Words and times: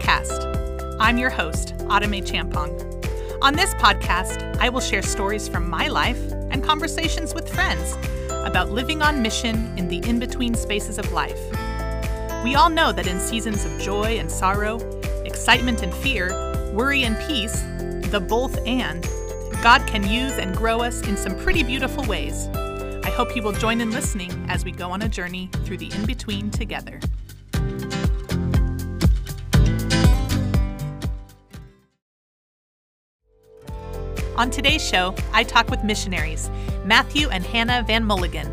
Podcast. 0.00 0.96
I'm 0.98 1.18
your 1.18 1.28
host, 1.28 1.74
Autumn 1.88 2.12
Champong. 2.12 2.70
On 3.42 3.54
this 3.54 3.74
podcast, 3.74 4.56
I 4.56 4.70
will 4.70 4.80
share 4.80 5.02
stories 5.02 5.46
from 5.46 5.68
my 5.68 5.88
life 5.88 6.20
and 6.50 6.64
conversations 6.64 7.34
with 7.34 7.52
friends 7.52 7.96
about 8.30 8.70
living 8.70 9.02
on 9.02 9.20
mission 9.20 9.76
in 9.78 9.88
the 9.88 9.98
in 10.08 10.18
between 10.18 10.54
spaces 10.54 10.98
of 10.98 11.12
life. 11.12 11.38
We 12.42 12.54
all 12.54 12.70
know 12.70 12.92
that 12.92 13.06
in 13.06 13.20
seasons 13.20 13.66
of 13.66 13.78
joy 13.78 14.18
and 14.18 14.30
sorrow, 14.30 14.78
excitement 15.24 15.82
and 15.82 15.92
fear, 15.92 16.28
worry 16.72 17.04
and 17.04 17.16
peace, 17.28 17.60
the 18.10 18.24
both 18.26 18.56
and, 18.66 19.02
God 19.62 19.86
can 19.86 20.08
use 20.08 20.38
and 20.38 20.56
grow 20.56 20.80
us 20.80 21.02
in 21.02 21.16
some 21.16 21.38
pretty 21.40 21.62
beautiful 21.62 22.04
ways. 22.04 22.48
I 23.04 23.10
hope 23.10 23.36
you 23.36 23.42
will 23.42 23.52
join 23.52 23.82
in 23.82 23.90
listening 23.90 24.46
as 24.48 24.64
we 24.64 24.72
go 24.72 24.90
on 24.90 25.02
a 25.02 25.08
journey 25.08 25.50
through 25.64 25.78
the 25.78 25.92
in 25.92 26.06
between 26.06 26.50
together. 26.50 27.00
On 34.40 34.50
today's 34.50 34.82
show, 34.82 35.14
I 35.34 35.44
talk 35.44 35.68
with 35.68 35.84
missionaries 35.84 36.48
Matthew 36.86 37.28
and 37.28 37.44
Hannah 37.44 37.84
VanMulligen. 37.86 38.48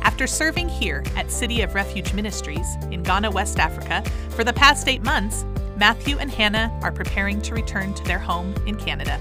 After 0.00 0.26
serving 0.26 0.70
here 0.70 1.04
at 1.16 1.30
City 1.30 1.60
of 1.60 1.74
Refuge 1.74 2.14
Ministries 2.14 2.76
in 2.90 3.02
Ghana, 3.02 3.30
West 3.30 3.58
Africa, 3.58 4.02
for 4.30 4.42
the 4.42 4.54
past 4.54 4.88
eight 4.88 5.02
months, 5.02 5.44
Matthew 5.76 6.16
and 6.16 6.30
Hannah 6.30 6.74
are 6.82 6.90
preparing 6.90 7.42
to 7.42 7.52
return 7.52 7.92
to 7.92 8.04
their 8.04 8.18
home 8.18 8.54
in 8.66 8.76
Canada. 8.76 9.20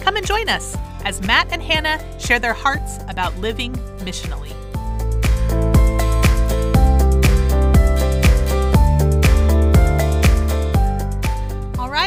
Come 0.00 0.16
and 0.16 0.26
join 0.26 0.48
us 0.48 0.76
as 1.04 1.24
Matt 1.24 1.52
and 1.52 1.62
Hannah 1.62 2.00
share 2.18 2.40
their 2.40 2.52
hearts 2.52 2.98
about 3.06 3.36
living 3.36 3.72
missionally. 3.98 4.52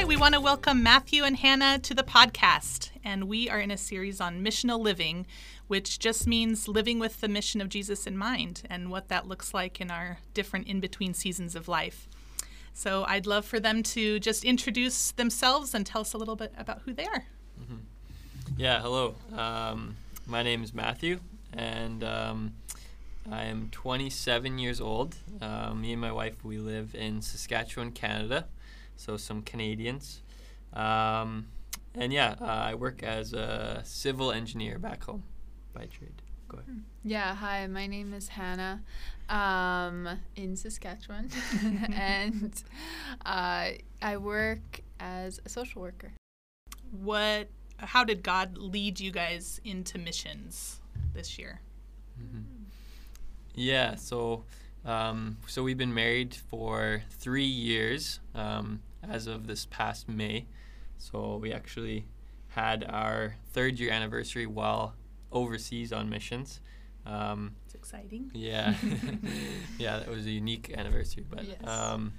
We 0.09 0.17
want 0.17 0.33
to 0.33 0.41
welcome 0.41 0.81
Matthew 0.81 1.23
and 1.23 1.37
Hannah 1.37 1.77
to 1.77 1.93
the 1.93 2.01
podcast. 2.01 2.89
And 3.03 3.25
we 3.25 3.47
are 3.47 3.59
in 3.59 3.69
a 3.69 3.77
series 3.77 4.19
on 4.19 4.43
missional 4.43 4.79
living, 4.79 5.27
which 5.67 5.99
just 5.99 6.25
means 6.25 6.67
living 6.67 6.97
with 6.97 7.21
the 7.21 7.27
mission 7.27 7.61
of 7.61 7.69
Jesus 7.69 8.07
in 8.07 8.17
mind 8.17 8.63
and 8.71 8.89
what 8.89 9.09
that 9.09 9.27
looks 9.27 9.53
like 9.53 9.79
in 9.79 9.91
our 9.91 10.17
different 10.33 10.65
in 10.65 10.79
between 10.79 11.13
seasons 11.13 11.53
of 11.53 11.67
life. 11.67 12.07
So 12.73 13.03
I'd 13.03 13.27
love 13.27 13.45
for 13.45 13.59
them 13.59 13.83
to 13.83 14.19
just 14.19 14.43
introduce 14.43 15.11
themselves 15.11 15.75
and 15.75 15.85
tell 15.85 16.01
us 16.01 16.13
a 16.13 16.17
little 16.17 16.35
bit 16.35 16.53
about 16.57 16.81
who 16.85 16.93
they 16.95 17.05
are. 17.05 17.25
Mm-hmm. 17.61 17.75
Yeah, 18.57 18.81
hello. 18.81 19.13
Um, 19.37 19.95
my 20.25 20.41
name 20.41 20.63
is 20.63 20.73
Matthew, 20.73 21.19
and 21.53 22.03
um, 22.03 22.53
I 23.31 23.43
am 23.43 23.69
27 23.71 24.57
years 24.57 24.81
old. 24.81 25.17
Uh, 25.39 25.75
me 25.75 25.91
and 25.91 26.01
my 26.01 26.11
wife, 26.11 26.43
we 26.43 26.57
live 26.57 26.95
in 26.95 27.21
Saskatchewan, 27.21 27.91
Canada, 27.91 28.47
so 28.99 29.15
some 29.15 29.41
Canadians. 29.41 30.21
Um, 30.73 31.47
and 31.95 32.11
yeah, 32.11 32.35
uh, 32.39 32.45
I 32.45 32.75
work 32.75 33.01
as 33.01 33.33
a 33.33 33.81
civil 33.85 34.31
engineer 34.31 34.77
back 34.77 35.03
home 35.03 35.23
by 35.73 35.85
trade. 35.85 36.21
Go 36.49 36.57
ahead. 36.57 36.69
Hmm. 36.69 36.79
Yeah, 37.03 37.33
hi, 37.33 37.65
my 37.67 37.87
name 37.87 38.13
is 38.13 38.27
Hannah 38.27 38.83
um, 39.29 40.07
in 40.35 40.55
Saskatchewan, 40.55 41.29
and 41.93 42.61
uh, 43.25 43.69
I 44.01 44.17
work 44.17 44.81
as 44.99 45.39
a 45.45 45.49
social 45.49 45.81
worker. 45.81 46.11
What, 46.91 47.47
how 47.77 48.03
did 48.03 48.21
God 48.21 48.57
lead 48.57 48.99
you 48.99 49.11
guys 49.11 49.61
into 49.63 49.97
missions 49.97 50.81
this 51.13 51.39
year? 51.39 51.61
Mm-hmm. 52.21 52.41
Yeah, 53.55 53.95
so 53.95 54.43
um, 54.85 55.37
so 55.47 55.63
we've 55.63 55.77
been 55.77 55.93
married 55.93 56.33
for 56.33 57.03
three 57.11 57.43
years 57.43 58.19
um, 58.33 58.81
as 59.09 59.27
of 59.27 59.47
this 59.47 59.65
past 59.65 60.07
May. 60.07 60.45
So 60.97 61.37
we 61.37 61.53
actually 61.53 62.05
had 62.49 62.85
our 62.87 63.35
third 63.51 63.79
year 63.79 63.91
anniversary 63.91 64.45
while 64.45 64.95
overseas 65.31 65.93
on 65.93 66.09
missions. 66.09 66.61
Um, 67.05 67.55
it's 67.65 67.75
exciting. 67.75 68.31
Yeah, 68.33 68.75
yeah, 69.79 69.99
that 69.99 70.07
was 70.07 70.25
a 70.25 70.31
unique 70.31 70.73
anniversary. 70.77 71.25
But 71.29 71.45
yes. 71.45 71.57
um, 71.65 72.13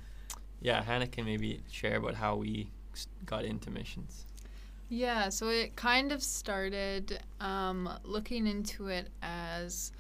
yeah, 0.61 0.83
Hannah 0.83 1.07
can 1.07 1.25
maybe 1.25 1.63
share 1.71 1.97
about 1.97 2.15
how 2.15 2.37
we 2.37 2.71
got 3.25 3.45
into 3.45 3.71
missions. 3.71 4.27
Yeah, 4.89 5.29
so 5.29 5.49
it 5.49 5.77
kind 5.77 6.11
of 6.11 6.21
started 6.23 7.21
um, 7.41 7.89
looking 8.03 8.49
into 8.49 8.89
it 8.89 9.09
as 9.23 9.93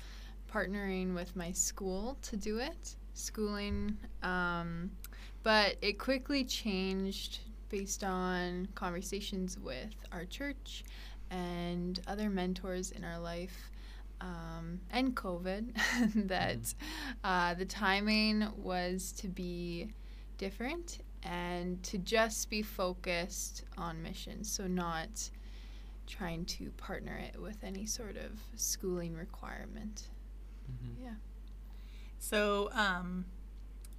partnering 0.52 1.14
with 1.14 1.36
my 1.36 1.52
school 1.52 2.18
to 2.22 2.36
do 2.36 2.58
it, 2.58 2.96
schooling. 3.14 3.96
But 5.42 5.76
it 5.80 5.98
quickly 5.98 6.44
changed 6.44 7.40
based 7.68 8.04
on 8.04 8.68
conversations 8.74 9.58
with 9.58 9.94
our 10.12 10.24
church 10.24 10.84
and 11.30 12.00
other 12.06 12.28
mentors 12.28 12.90
in 12.90 13.04
our 13.04 13.18
life 13.18 13.70
um, 14.20 14.80
and 14.90 15.14
COVID 15.16 15.74
that 16.28 16.60
mm-hmm. 16.60 17.24
uh, 17.24 17.54
the 17.54 17.64
timing 17.64 18.48
was 18.56 19.12
to 19.12 19.28
be 19.28 19.92
different 20.36 20.98
and 21.22 21.82
to 21.82 21.98
just 21.98 22.50
be 22.50 22.62
focused 22.62 23.64
on 23.78 24.02
mission. 24.02 24.44
So, 24.44 24.66
not 24.66 25.30
trying 26.06 26.44
to 26.44 26.70
partner 26.72 27.16
it 27.16 27.40
with 27.40 27.62
any 27.62 27.86
sort 27.86 28.16
of 28.16 28.32
schooling 28.56 29.14
requirement. 29.14 30.08
Mm-hmm. 30.70 31.04
Yeah. 31.04 31.14
So, 32.18 32.70
um, 32.72 33.26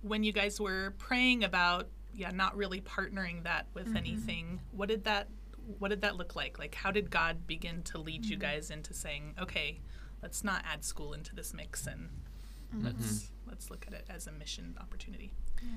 when 0.01 0.23
you 0.23 0.31
guys 0.31 0.59
were 0.59 0.93
praying 0.97 1.43
about, 1.43 1.87
yeah, 2.13 2.31
not 2.31 2.55
really 2.55 2.81
partnering 2.81 3.43
that 3.43 3.67
with 3.73 3.87
mm-hmm. 3.87 3.97
anything, 3.97 4.59
what 4.71 4.89
did 4.89 5.03
that 5.05 5.27
what 5.77 5.89
did 5.89 6.01
that 6.01 6.15
look 6.15 6.35
like? 6.35 6.57
Like, 6.57 6.73
how 6.75 6.91
did 6.91 7.11
God 7.11 7.45
begin 7.47 7.83
to 7.83 7.99
lead 7.99 8.23
mm-hmm. 8.23 8.31
you 8.31 8.37
guys 8.37 8.71
into 8.71 8.93
saying, 8.93 9.35
okay, 9.39 9.79
let's 10.21 10.43
not 10.43 10.63
add 10.65 10.83
school 10.83 11.13
into 11.13 11.35
this 11.35 11.53
mix 11.53 11.87
and 11.87 12.09
mm-hmm. 12.73 12.85
let's 12.85 13.31
let's 13.47 13.69
look 13.69 13.85
at 13.87 13.93
it 13.93 14.05
as 14.09 14.27
a 14.27 14.31
mission 14.31 14.75
opportunity. 14.79 15.33
Yeah. 15.61 15.69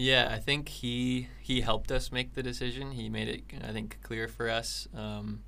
Yeah, 0.00 0.28
I 0.30 0.38
think 0.38 0.68
he 0.68 1.28
he 1.40 1.60
helped 1.60 1.90
us 1.90 2.12
make 2.12 2.34
the 2.34 2.42
decision. 2.42 2.92
He 2.92 3.08
made 3.08 3.28
it, 3.28 3.42
I 3.66 3.72
think, 3.72 3.98
clear 4.00 4.28
for 4.28 4.48
us, 4.48 4.86
um, 4.94 5.42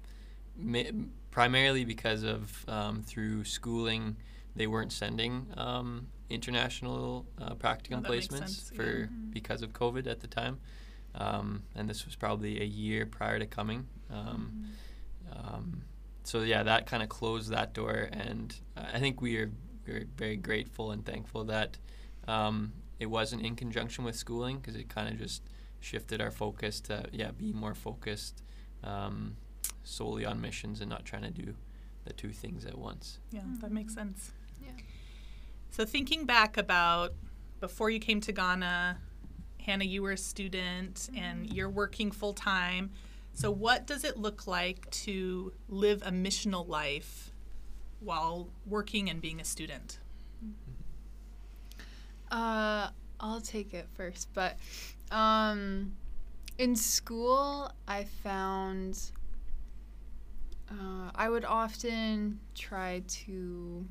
ma- 0.56 0.91
primarily 1.31 1.84
because 1.84 2.25
of 2.25 2.65
um, 2.66 3.03
through 3.03 3.44
schooling, 3.44 4.16
they 4.56 4.66
weren't 4.66 4.93
sending 4.93 5.47
um, 5.56 6.09
international 6.28 7.27
uh, 7.41 7.55
practicum 7.55 8.03
oh, 8.05 8.11
placements 8.11 8.75
for 8.75 8.84
yeah. 8.84 9.05
mm-hmm. 9.06 9.31
because 9.31 9.62
of 9.62 9.72
COVID 9.72 10.06
at 10.06 10.21
the 10.21 10.27
time, 10.27 10.59
um, 11.15 11.62
and 11.75 11.88
this 11.88 12.05
was 12.05 12.16
probably 12.16 12.60
a 12.60 12.65
year 12.65 13.06
prior 13.06 13.39
to 13.39 13.47
coming. 13.47 13.87
Um, 14.10 14.53
mm-hmm. 15.33 15.55
Um, 15.55 15.83
so 16.25 16.43
yeah, 16.43 16.62
that 16.62 16.87
kind 16.87 17.03
of 17.03 17.09
closed 17.09 17.50
that 17.50 17.72
door, 17.72 18.09
and 18.12 18.55
I 18.77 18.99
think 18.99 19.21
we 19.21 19.39
are, 19.39 19.50
we 19.87 19.93
are 19.94 20.05
very 20.16 20.37
grateful 20.37 20.91
and 20.91 21.05
thankful 21.05 21.44
that 21.44 21.78
um, 22.28 22.72
it 22.99 23.06
wasn't 23.06 23.44
in 23.44 23.56
conjunction 23.56 24.05
with 24.05 24.16
schooling 24.16 24.59
because 24.59 24.77
it 24.77 24.89
kind 24.89 25.09
of 25.09 25.19
just 25.19 25.43
shifted 25.81 26.21
our 26.21 26.31
focus 26.31 26.78
to 26.78 27.06
yeah 27.10 27.31
be 27.31 27.53
more 27.53 27.75
focused 27.75 28.43
um, 28.84 29.37
solely 29.83 30.25
on 30.25 30.41
missions 30.41 30.81
and 30.81 30.91
not 30.91 31.05
trying 31.05 31.22
to 31.22 31.31
do 31.31 31.55
the 32.05 32.12
two 32.12 32.31
things 32.31 32.65
at 32.65 32.78
once. 32.78 33.19
Yeah, 33.31 33.41
mm-hmm. 33.41 33.60
that 33.60 33.72
makes 33.72 33.94
sense. 33.94 34.33
So 35.71 35.85
thinking 35.85 36.27
back 36.27 36.57
about 36.57 37.15
before 37.61 37.91
you 37.91 38.01
came 38.01 38.21
to 38.23 38.33
Ghana, 38.33 38.99
Hannah, 39.61 39.85
you 39.85 40.03
were 40.03 40.13
a 40.13 40.17
student 40.17 40.95
mm-hmm. 40.95 41.19
and 41.19 41.53
you're 41.53 41.71
working 41.71 42.11
full 42.11 42.35
time. 42.35 42.91
So 43.33 43.51
what 43.51 43.87
does 43.87 44.05
it 44.05 44.17
look 44.17 44.47
like 44.47 44.91
to 44.91 45.53
live 45.69 46.03
a 46.05 46.11
missional 46.11 46.67
life 46.67 47.33
while 48.01 48.49
working 48.67 49.09
and 49.09 49.21
being 49.21 49.41
a 49.41 49.45
student? 49.45 49.99
Uh, 52.31 52.89
I'll 53.21 53.41
take 53.41 53.73
it 53.73 53.89
first, 53.95 54.28
but 54.34 54.59
um, 55.11 55.93
in 56.59 56.75
school, 56.75 57.71
I 57.87 58.05
found 58.05 59.13
uh, 60.71 61.11
I 61.15 61.28
would 61.28 61.45
often 61.45 62.41
try 62.55 63.03
to. 63.07 63.87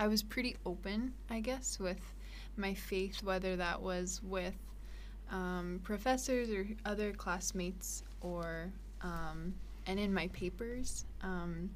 I 0.00 0.08
was 0.08 0.22
pretty 0.22 0.56
open, 0.64 1.12
I 1.28 1.40
guess, 1.40 1.78
with 1.78 2.00
my 2.56 2.74
faith, 2.74 3.22
whether 3.22 3.54
that 3.56 3.80
was 3.80 4.20
with 4.24 4.56
um, 5.30 5.80
professors 5.84 6.50
or 6.50 6.66
other 6.84 7.12
classmates, 7.12 8.02
or 8.20 8.72
um, 9.02 9.54
and 9.86 10.00
in 10.00 10.12
my 10.12 10.26
papers, 10.28 11.04
um, 11.22 11.70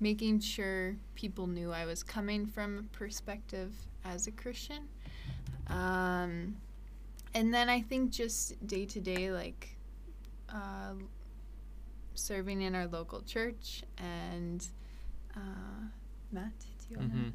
making 0.00 0.40
sure 0.40 0.96
people 1.14 1.46
knew 1.46 1.70
I 1.70 1.84
was 1.84 2.02
coming 2.02 2.46
from 2.46 2.78
a 2.78 2.82
perspective 2.96 3.72
as 4.04 4.26
a 4.26 4.32
Christian 4.32 4.88
um, 5.68 6.56
and 7.34 7.52
then 7.52 7.68
I 7.68 7.80
think 7.80 8.10
just 8.10 8.66
day 8.66 8.86
to 8.86 9.00
day, 9.00 9.30
like 9.30 9.76
uh, 10.48 10.94
serving 12.14 12.62
in 12.62 12.74
our 12.74 12.86
local 12.86 13.22
church 13.22 13.82
and 13.98 14.66
uh, 15.36 15.86
Matt, 16.32 16.58
do 16.58 16.66
you 16.90 16.96
want 16.98 17.12
to? 17.12 17.18
Mm-hmm. 17.18 17.28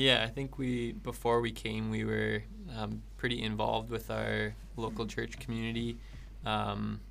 Yeah, 0.00 0.24
I 0.24 0.28
think 0.28 0.56
we 0.56 0.92
before 0.92 1.42
we 1.42 1.52
came, 1.52 1.90
we 1.90 2.04
were 2.04 2.42
um, 2.74 3.02
pretty 3.18 3.42
involved 3.42 3.90
with 3.90 4.10
our 4.10 4.54
local 4.78 5.04
church 5.04 5.38
community. 5.38 5.98
Um, 6.46 7.02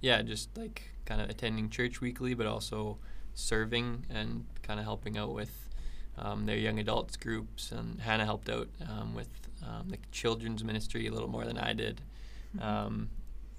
yeah, 0.00 0.22
just 0.22 0.48
like 0.58 0.82
kind 1.04 1.20
of 1.20 1.30
attending 1.30 1.70
church 1.70 2.00
weekly, 2.00 2.34
but 2.34 2.48
also 2.48 2.98
serving 3.34 4.04
and 4.10 4.46
kind 4.62 4.80
of 4.80 4.84
helping 4.84 5.16
out 5.16 5.32
with 5.32 5.68
um, 6.18 6.44
their 6.44 6.56
young 6.56 6.80
adults 6.80 7.16
groups. 7.16 7.70
And 7.70 8.00
Hannah 8.00 8.24
helped 8.24 8.48
out 8.48 8.66
um, 8.90 9.14
with 9.14 9.30
um, 9.64 9.88
the 9.88 9.98
children's 10.10 10.64
ministry 10.64 11.06
a 11.06 11.12
little 11.12 11.28
more 11.28 11.44
than 11.44 11.56
I 11.56 11.72
did, 11.72 12.00
um, 12.60 13.10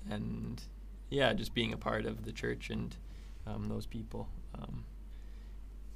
and 0.10 0.62
yeah, 1.10 1.32
just 1.32 1.54
being 1.54 1.72
a 1.72 1.78
part 1.78 2.06
of 2.06 2.26
the 2.26 2.34
church 2.34 2.70
and 2.70 2.94
um, 3.48 3.70
those 3.70 3.86
people. 3.86 4.28
Um, 4.54 4.84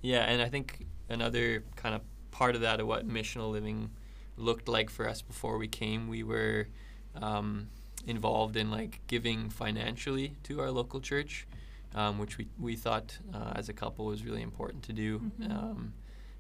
yeah, 0.02 0.22
and 0.22 0.42
I 0.42 0.48
think 0.48 0.86
another 1.10 1.66
kind 1.76 1.94
of 1.94 2.02
part 2.34 2.56
of 2.56 2.62
that 2.62 2.80
of 2.80 2.88
what 2.88 3.08
missional 3.08 3.52
living 3.52 3.92
looked 4.38 4.68
like 4.68 4.90
for 4.90 5.08
us 5.08 5.22
before 5.22 5.58
we 5.60 5.68
came, 5.68 6.08
we 6.08 6.24
were 6.24 6.68
um, 7.16 7.70
involved 8.08 8.58
in 8.58 8.72
like 8.72 9.00
giving 9.08 9.50
financially 9.50 10.36
to 10.42 10.60
our 10.60 10.72
local 10.72 11.00
church, 11.00 11.48
um, 11.94 12.18
which 12.18 12.40
we, 12.40 12.48
we 12.60 12.76
thought 12.76 13.20
uh, 13.34 13.54
as 13.56 13.70
a 13.70 13.74
couple 13.74 14.06
was 14.06 14.26
really 14.26 14.42
important 14.42 14.82
to 14.84 14.94
do. 14.94 15.20
Mhm. 15.20 15.52
Um, 15.52 15.94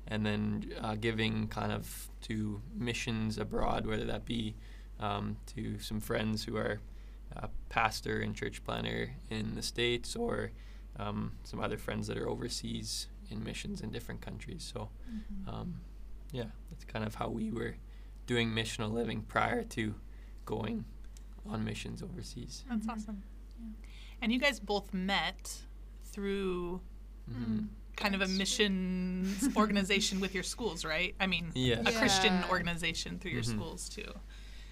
and 0.07 0.25
then 0.25 0.74
uh, 0.81 0.95
giving 0.95 1.48
kind 1.48 1.72
of 1.72 2.10
to 2.24 2.62
missions 2.75 3.38
abroad, 3.38 3.86
whether 3.86 4.06
that 4.06 4.25
be 4.25 4.56
um, 5.00 5.38
to 5.56 5.80
some 5.80 6.01
friends 6.01 6.44
who 6.44 6.57
are 6.57 6.80
uh, 7.38 7.48
pastor 7.69 8.19
and 8.19 8.36
church 8.36 8.63
planner 8.66 9.12
in 9.30 9.56
the 9.56 9.62
States 9.62 10.16
or 10.16 10.51
um, 10.98 11.34
some 11.44 11.60
other 11.60 11.78
friends 11.78 12.07
that 12.07 12.18
are 12.18 12.28
overseas 12.28 13.07
in 13.30 13.44
missions 13.44 13.81
in 13.81 13.92
different 13.92 14.22
countries. 14.22 14.70
So, 14.74 14.90
um, 15.48 15.75
yeah, 16.31 16.46
that's 16.70 16.84
kind 16.86 17.06
of 17.06 17.16
how 17.16 17.30
we 17.30 17.52
were 17.52 17.75
doing 18.25 18.50
missional 18.50 18.92
living 18.92 19.22
prior 19.24 19.64
to 19.64 19.96
going 20.46 20.86
on 21.48 21.64
missions 21.64 22.02
overseas. 22.02 22.64
That's 22.70 22.86
Mhm. 22.86 22.90
awesome. 22.90 23.24
And 24.22 24.31
you 24.31 24.40
guys 24.40 24.60
both 24.60 24.94
met 24.94 25.62
through 26.06 26.81
hmm 27.31 27.60
kind 27.96 28.16
of 28.16 28.22
a 28.22 28.25
That's 28.25 28.31
true. 28.31 28.38
missions 28.40 29.50
organization 29.56 30.19
with 30.19 30.34
your 30.34 30.44
schools, 30.44 30.84
right? 30.84 31.16
I 31.19 31.28
mean, 31.28 31.52
Yes. 31.54 31.86
a 31.88 31.92
Christian 31.92 32.44
organization 32.46 33.19
through 33.19 33.31
your 33.31 33.44
Mhm. 33.44 33.50
schools 33.56 33.88
too. 33.88 34.12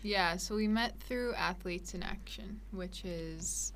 Yeah, 0.02 0.38
so 0.38 0.56
we 0.56 0.68
met 0.68 1.00
through 1.00 1.36
Athletes 1.36 1.94
in 1.94 2.02
Action, 2.02 2.60
which 2.72 3.06
is 3.06 3.74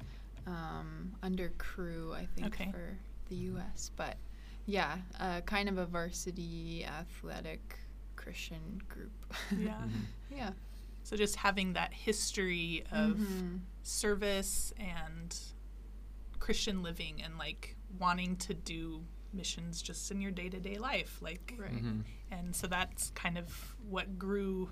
um, 0.48 1.14
under 1.24 1.50
Cru, 1.58 2.14
I 2.14 2.26
think, 2.26 2.48
Okay. 2.48 2.72
for 2.72 2.98
the 3.30 3.36
U.S. 3.36 3.92
But 3.96 4.18
yeah, 4.66 4.98
uh, 5.20 5.42
kind 5.42 5.70
of 5.70 5.78
a 5.78 5.86
varsity 5.86 6.86
athletic 6.86 7.80
Christian 8.16 8.82
group. 8.90 9.12
Yeah. 9.58 9.82
Mhm. 9.84 9.92
yeah. 10.36 10.52
So 11.04 11.16
just 11.16 11.36
having 11.36 11.74
that 11.74 11.94
history 11.94 12.84
of 12.92 13.18
Mhm. 13.18 13.60
service 13.84 14.74
and 14.80 15.38
Christian 16.40 16.82
living 16.84 17.22
and 17.22 17.38
like 17.38 17.76
wanting 18.00 18.36
to 18.38 18.54
do 18.54 19.04
missions 19.34 19.82
just 19.82 20.10
in 20.12 20.22
your 20.22 20.32
day-to-day 20.32 20.78
life 20.78 21.22
like 21.22 21.54
Right. 21.58 21.72
Mhm. 21.84 22.04
and 22.32 22.56
so 22.56 22.68
that's 22.68 23.10
kind 23.12 23.38
of 23.38 23.76
what 23.90 24.18
grew 24.18 24.72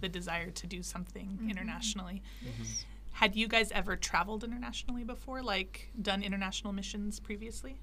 the 0.00 0.08
desire 0.08 0.50
to 0.50 0.66
do 0.66 0.82
something 0.82 1.38
Mhm. 1.40 1.50
internationally. 1.50 2.22
Yes. 2.42 2.84
Had 3.12 3.36
you 3.36 3.46
guys 3.46 3.70
ever 3.72 3.96
traveled 3.96 4.42
internationally 4.44 5.04
before 5.04 5.42
like 5.42 5.90
done 6.00 6.22
international 6.22 6.72
missions 6.72 7.20
previously? 7.20 7.78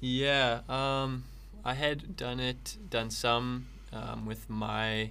Yeah, 0.00 0.60
um, 0.68 1.24
I 1.64 1.74
had 1.74 2.16
done 2.16 2.40
it, 2.40 2.76
done 2.88 3.10
some 3.10 3.66
um, 3.92 4.24
with 4.26 4.48
my 4.48 5.10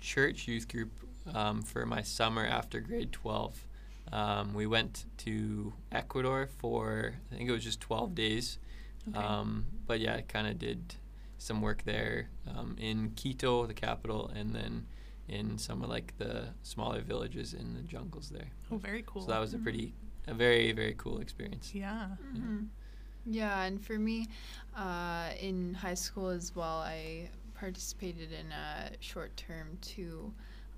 church 0.00 0.46
youth 0.46 0.68
group 0.68 0.92
um, 1.34 1.62
for 1.62 1.84
my 1.84 2.02
summer 2.02 2.44
after 2.44 2.80
grade 2.80 3.12
12. 3.12 3.64
Um, 4.12 4.54
we 4.54 4.66
went 4.66 5.04
to 5.18 5.72
Ecuador 5.92 6.48
for, 6.58 7.14
I 7.32 7.36
think 7.36 7.48
it 7.48 7.52
was 7.52 7.64
just 7.64 7.80
12 7.80 8.14
days. 8.14 8.58
Okay. 9.08 9.18
Um, 9.18 9.66
but 9.86 10.00
yeah, 10.00 10.14
I 10.16 10.20
kind 10.22 10.46
of 10.46 10.58
did 10.58 10.94
some 11.38 11.60
work 11.60 11.82
there 11.84 12.28
um, 12.46 12.76
in 12.78 13.10
Quito, 13.16 13.66
the 13.66 13.74
capital, 13.74 14.30
and 14.34 14.54
then 14.54 14.86
in 15.28 15.58
some 15.58 15.82
of 15.82 15.90
like 15.90 16.16
the 16.18 16.48
smaller 16.62 17.00
villages 17.00 17.52
in 17.54 17.74
the 17.74 17.82
jungles 17.82 18.30
there. 18.30 18.48
Oh, 18.70 18.76
very 18.78 19.02
cool. 19.06 19.22
So 19.22 19.32
that 19.32 19.38
was 19.40 19.52
a 19.52 19.58
Mhm. 19.58 19.62
pretty, 19.62 19.94
a 20.26 20.32
very, 20.34 20.72
very 20.72 20.94
cool 20.96 21.18
experience. 21.18 21.74
yeah. 21.74 22.06
hmm 22.32 22.36
Yeah, 22.36 22.60
and 23.62 23.84
for 23.84 23.98
me, 23.98 24.28
uh, 24.76 25.30
in 25.40 25.74
high 25.74 25.94
school 25.94 26.28
as 26.28 26.54
well, 26.54 26.78
I 26.78 27.28
participated 27.54 28.32
in 28.32 28.52
a 28.52 28.90
short 29.00 29.36
term 29.36 29.76
to 29.82 30.32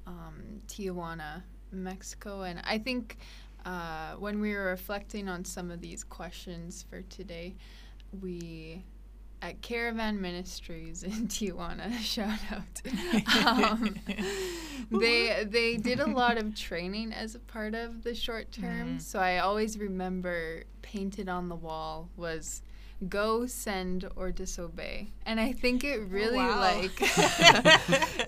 um, 0.06 0.60
Tijuana, 0.66 1.42
Mexico, 1.70 2.42
and 2.42 2.60
I 2.64 2.78
think 2.78 3.18
uh, 3.64 4.14
when 4.14 4.40
we 4.40 4.54
were 4.54 4.64
reflecting 4.64 5.28
on 5.28 5.44
some 5.44 5.70
of 5.70 5.80
these 5.80 6.02
questions 6.02 6.84
for 6.88 7.02
today, 7.02 7.54
we 8.20 8.82
at 9.42 9.62
Caravan 9.62 10.20
Ministries 10.20 11.02
in 11.02 11.10
Tijuana, 11.28 11.98
shout 12.00 12.40
out. 12.50 13.46
um, 13.46 13.96
they 14.90 15.44
they 15.44 15.76
did 15.76 16.00
a 16.00 16.06
lot 16.06 16.38
of 16.38 16.54
training 16.54 17.12
as 17.12 17.34
a 17.34 17.38
part 17.38 17.74
of 17.74 18.02
the 18.02 18.14
short 18.14 18.52
term. 18.52 18.98
Mm. 18.98 19.00
So 19.00 19.18
I 19.18 19.38
always 19.38 19.78
remember 19.78 20.64
painted 20.82 21.28
on 21.28 21.48
the 21.48 21.56
wall 21.56 22.10
was 22.16 22.62
go 23.08 23.46
send 23.46 24.06
or 24.14 24.30
disobey. 24.30 25.10
And 25.24 25.40
I 25.40 25.52
think 25.52 25.84
it 25.84 26.00
really 26.08 26.36
wow. 26.36 26.60
like 26.60 27.00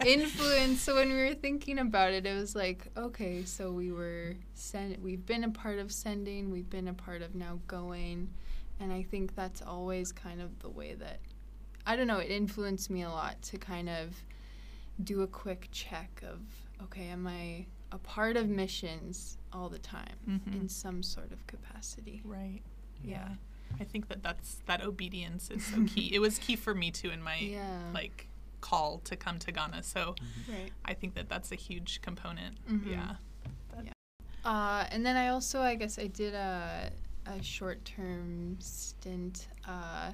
influenced 0.06 0.82
so 0.82 0.94
when 0.94 1.10
we 1.10 1.18
were 1.18 1.34
thinking 1.34 1.78
about 1.78 2.12
it 2.12 2.24
it 2.24 2.34
was 2.34 2.56
like 2.56 2.86
okay, 2.96 3.44
so 3.44 3.70
we 3.70 3.92
were 3.92 4.36
sent 4.54 5.02
we've 5.02 5.26
been 5.26 5.44
a 5.44 5.50
part 5.50 5.78
of 5.78 5.92
sending, 5.92 6.50
we've 6.50 6.70
been 6.70 6.88
a 6.88 6.94
part 6.94 7.20
of 7.20 7.34
now 7.34 7.60
going. 7.66 8.30
And 8.82 8.92
I 8.92 9.04
think 9.04 9.36
that's 9.36 9.62
always 9.62 10.10
kind 10.10 10.40
of 10.40 10.58
the 10.58 10.68
way 10.68 10.94
that 10.94 11.20
I 11.86 11.94
don't 11.96 12.06
know, 12.08 12.18
it 12.18 12.30
influenced 12.30 12.90
me 12.90 13.02
a 13.02 13.08
lot 13.08 13.40
to 13.42 13.56
kind 13.58 13.88
of 13.88 14.14
do 15.02 15.22
a 15.22 15.26
quick 15.26 15.68
check 15.70 16.20
of 16.28 16.40
okay, 16.82 17.06
am 17.08 17.26
I 17.28 17.66
a 17.92 17.98
part 17.98 18.36
of 18.36 18.48
missions 18.48 19.38
all 19.52 19.68
the 19.68 19.78
time 19.78 20.16
Mhm. 20.28 20.54
in 20.62 20.68
some 20.68 21.02
sort 21.02 21.30
of 21.30 21.46
capacity? 21.46 22.22
Right. 22.24 22.60
Yeah. 23.04 23.28
Yeah. 23.28 23.34
I 23.80 23.84
think 23.84 24.08
that 24.08 24.22
that's 24.22 24.56
that 24.66 24.82
obedience 24.82 25.48
is 25.50 25.64
so 25.64 25.84
key. 25.86 26.12
it 26.12 26.18
was 26.18 26.38
key 26.38 26.56
for 26.56 26.74
me 26.74 26.90
too 26.90 27.10
in 27.10 27.22
my 27.22 27.36
Yeah. 27.38 27.90
like 27.94 28.28
call 28.60 28.98
to 29.04 29.14
come 29.16 29.38
to 29.40 29.52
Ghana. 29.52 29.82
So 29.84 30.16
Right. 30.48 30.72
I 30.84 30.94
think 30.94 31.14
that 31.14 31.28
that's 31.28 31.52
a 31.52 31.56
huge 31.56 32.00
component. 32.02 32.56
Mhm. 32.68 32.90
Yeah. 32.90 33.16
Uh, 34.44 34.84
and 34.90 35.06
then 35.06 35.16
I 35.16 35.28
also, 35.28 35.60
I 35.60 35.76
guess, 35.76 36.00
I 36.00 36.08
did 36.08 36.34
a, 36.34 36.90
a 37.26 37.42
short 37.42 37.84
term 37.84 38.56
stint 38.60 39.48
uh, 39.68 40.12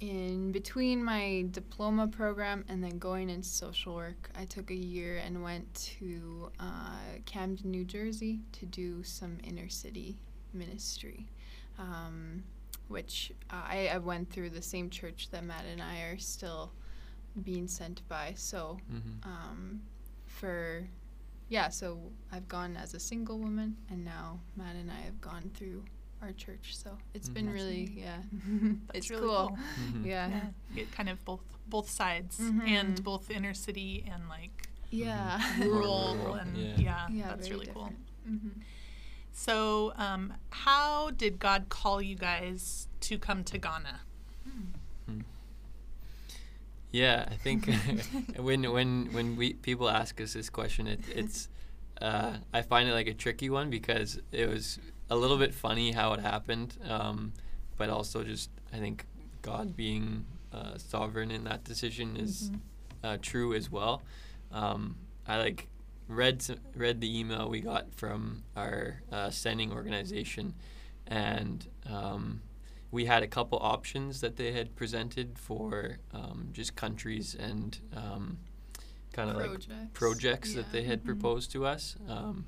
in 0.00 0.52
between 0.52 1.02
my 1.02 1.46
diploma 1.50 2.06
program 2.08 2.64
and 2.68 2.82
then 2.82 2.98
going 2.98 3.30
into 3.30 3.48
social 3.48 3.94
work. 3.94 4.30
I 4.38 4.44
took 4.44 4.70
a 4.70 4.74
year 4.74 5.16
and 5.24 5.42
went 5.42 5.72
to 6.00 6.50
uh, 6.60 7.20
Camden, 7.26 7.70
New 7.70 7.84
Jersey 7.84 8.40
to 8.52 8.66
do 8.66 9.02
some 9.02 9.38
inner 9.44 9.68
city 9.68 10.18
ministry, 10.52 11.28
um, 11.78 12.42
which 12.88 13.32
I, 13.50 13.88
I 13.92 13.98
went 13.98 14.30
through 14.30 14.50
the 14.50 14.62
same 14.62 14.90
church 14.90 15.30
that 15.30 15.44
Matt 15.44 15.64
and 15.70 15.82
I 15.82 16.00
are 16.02 16.18
still 16.18 16.72
being 17.42 17.68
sent 17.68 18.06
by. 18.08 18.34
So 18.36 18.78
hmm 18.90 18.98
um, 19.24 19.80
for 20.26 20.86
yeah 21.48 21.68
so 21.68 21.98
i've 22.32 22.48
gone 22.48 22.76
as 22.76 22.94
a 22.94 22.98
single 23.00 23.38
woman 23.38 23.76
and 23.90 24.04
now 24.04 24.40
matt 24.56 24.74
and 24.76 24.90
i 24.90 25.00
have 25.02 25.20
gone 25.20 25.50
through 25.54 25.84
our 26.24 26.32
church 26.44 26.66
so 26.82 26.90
it's 27.16 27.28
been 27.36 27.48
Mhm. 27.48 27.52
really 27.58 27.84
yeah 28.04 28.20
That's 28.88 28.98
it's 28.98 29.10
really 29.10 29.22
cool, 29.28 29.48
cool. 29.48 29.58
Mhm. 29.84 30.06
yeah 30.12 30.26
Yeah. 30.28 30.46
Get 30.76 30.86
kind 30.96 31.08
of 31.12 31.18
both 31.24 31.44
both 31.74 31.88
sides 32.00 32.34
Mhm. 32.40 32.68
and 32.76 32.92
both 33.10 33.24
inner 33.36 33.54
city 33.66 33.92
and 34.12 34.22
like 34.36 34.56
yeah 34.90 35.40
rural, 35.58 36.16
rural, 36.16 36.34
and 36.42 36.56
yeah. 36.56 36.76
yeah, 36.88 37.04
yeah 37.18 37.28
that's 37.30 37.48
very 37.48 37.60
really 37.60 37.72
cool. 37.74 37.88
different. 37.92 38.06
Mhm. 38.44 38.52
So, 39.36 39.92
um, 40.06 40.34
how 40.64 41.10
did 41.10 41.34
God 41.40 41.60
call 41.68 41.98
you 42.00 42.14
guys 42.14 42.86
to 43.06 43.18
come 43.18 43.42
to 43.50 43.58
Ghana? 43.58 43.96
Yeah, 46.92 47.26
I 47.28 47.34
think 47.34 47.66
when 48.38 48.70
when 48.72 49.08
when 49.12 49.36
we 49.36 49.54
people 49.54 49.90
ask 49.90 50.20
us 50.20 50.32
this 50.32 50.48
question, 50.48 50.86
it, 50.86 51.00
it's 51.12 51.48
uh, 52.00 52.36
I 52.52 52.62
find 52.62 52.88
it 52.88 52.92
like 52.92 53.08
a 53.08 53.14
tricky 53.14 53.50
one 53.50 53.68
because 53.70 54.20
it 54.30 54.48
was 54.48 54.78
a 55.10 55.16
little 55.16 55.36
bit 55.38 55.54
funny 55.54 55.92
how 55.92 56.12
it 56.12 56.20
happened, 56.20 56.76
um, 56.88 57.32
but 57.76 57.90
also 57.90 58.24
just 58.24 58.50
I 58.72 58.78
think 58.78 59.04
God 59.42 59.76
being 59.76 60.24
uh, 60.52 60.78
sovereign 60.78 61.30
in 61.30 61.44
that 61.44 61.64
decision 61.64 62.16
is 62.16 62.50
Mhm. 62.50 62.60
uh, 63.04 63.18
true 63.20 63.54
as 63.54 63.70
well. 63.70 64.02
Um, 64.50 64.96
I 65.26 65.36
like 65.38 65.68
read 66.08 66.36
s- 66.40 66.58
read 66.74 67.00
the 67.00 67.18
email 67.18 67.48
we 67.48 67.60
got 67.60 67.92
from 67.94 68.44
our 68.56 69.02
uh, 69.12 69.30
sending 69.30 69.72
organization, 69.72 70.54
and 71.06 71.66
um, 71.86 72.40
we 72.90 73.04
had 73.06 73.22
a 73.22 73.26
couple 73.28 73.58
options 73.58 74.20
that 74.20 74.36
they 74.36 74.52
had 74.52 74.74
presented 74.76 75.38
for 75.38 75.98
um, 76.12 76.48
just 76.52 76.76
countries 76.76 77.34
and 77.34 77.78
um, 77.94 78.38
kind 79.12 79.28
of 79.30 79.36
like 79.36 79.50
Projects. 79.50 79.90
projects 79.92 80.54
that 80.54 80.70
they 80.72 80.84
had 80.84 81.02
Mhm. 81.02 81.06
proposed 81.06 81.50
to 81.52 81.66
us. 81.66 81.96
Um, 82.08 82.46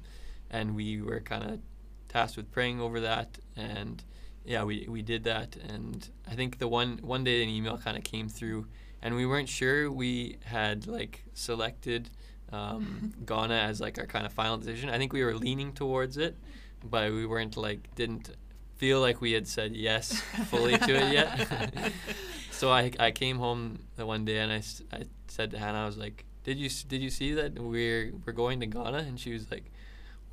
and 0.50 0.74
we 0.76 1.00
were 1.02 1.20
kind 1.20 1.44
of 1.50 1.60
tasked 2.08 2.36
with 2.36 2.50
praying 2.50 2.80
over 2.80 3.00
that. 3.00 3.38
And 3.56 4.02
yeah, 4.44 4.64
we, 4.64 4.86
we 4.88 5.02
did 5.02 5.24
that. 5.24 5.56
And 5.56 6.08
I 6.30 6.34
think 6.34 6.58
the 6.58 6.68
one, 6.68 6.98
one 7.02 7.24
day 7.24 7.42
an 7.42 7.48
email 7.48 7.78
kind 7.78 7.96
of 7.96 8.04
came 8.04 8.28
through 8.28 8.66
and 9.02 9.14
we 9.14 9.26
weren't 9.26 9.48
sure 9.48 9.90
we 9.90 10.38
had 10.44 10.86
like 10.86 11.24
selected 11.34 12.10
um, 12.52 13.12
Ghana 13.26 13.54
as 13.54 13.80
like 13.80 13.98
our 13.98 14.06
kind 14.06 14.26
of 14.26 14.32
final 14.32 14.56
decision. 14.56 14.90
I 14.90 14.98
think 14.98 15.12
we 15.12 15.24
were 15.24 15.34
leaning 15.34 15.72
towards 15.72 16.16
it, 16.16 16.36
but 16.82 17.12
we 17.12 17.26
weren't 17.26 17.56
like, 17.56 17.94
didn't 17.94 18.30
feel 18.76 19.00
like 19.00 19.20
we 19.20 19.32
had 19.32 19.48
said 19.48 19.74
yes 19.74 20.20
fully 20.46 20.76
to 20.78 20.94
it 20.94 21.12
yet. 21.12 21.92
so 22.50 22.70
I, 22.70 22.90
I 22.98 23.10
came 23.10 23.38
home 23.38 23.80
the 23.96 24.06
one 24.06 24.24
day 24.24 24.38
and 24.38 24.52
I, 24.52 24.62
I 24.92 25.04
said 25.28 25.50
to 25.52 25.58
Hannah, 25.58 25.82
I 25.82 25.86
was 25.86 25.98
like, 25.98 26.24
did 26.44 26.58
you 26.58 26.70
did 26.86 27.02
you 27.02 27.10
see 27.10 27.34
that 27.34 27.58
we're 27.58 28.12
we're 28.24 28.32
going 28.32 28.60
to 28.60 28.66
Ghana? 28.66 28.98
And 28.98 29.18
she 29.18 29.32
was 29.32 29.50
like, 29.50 29.72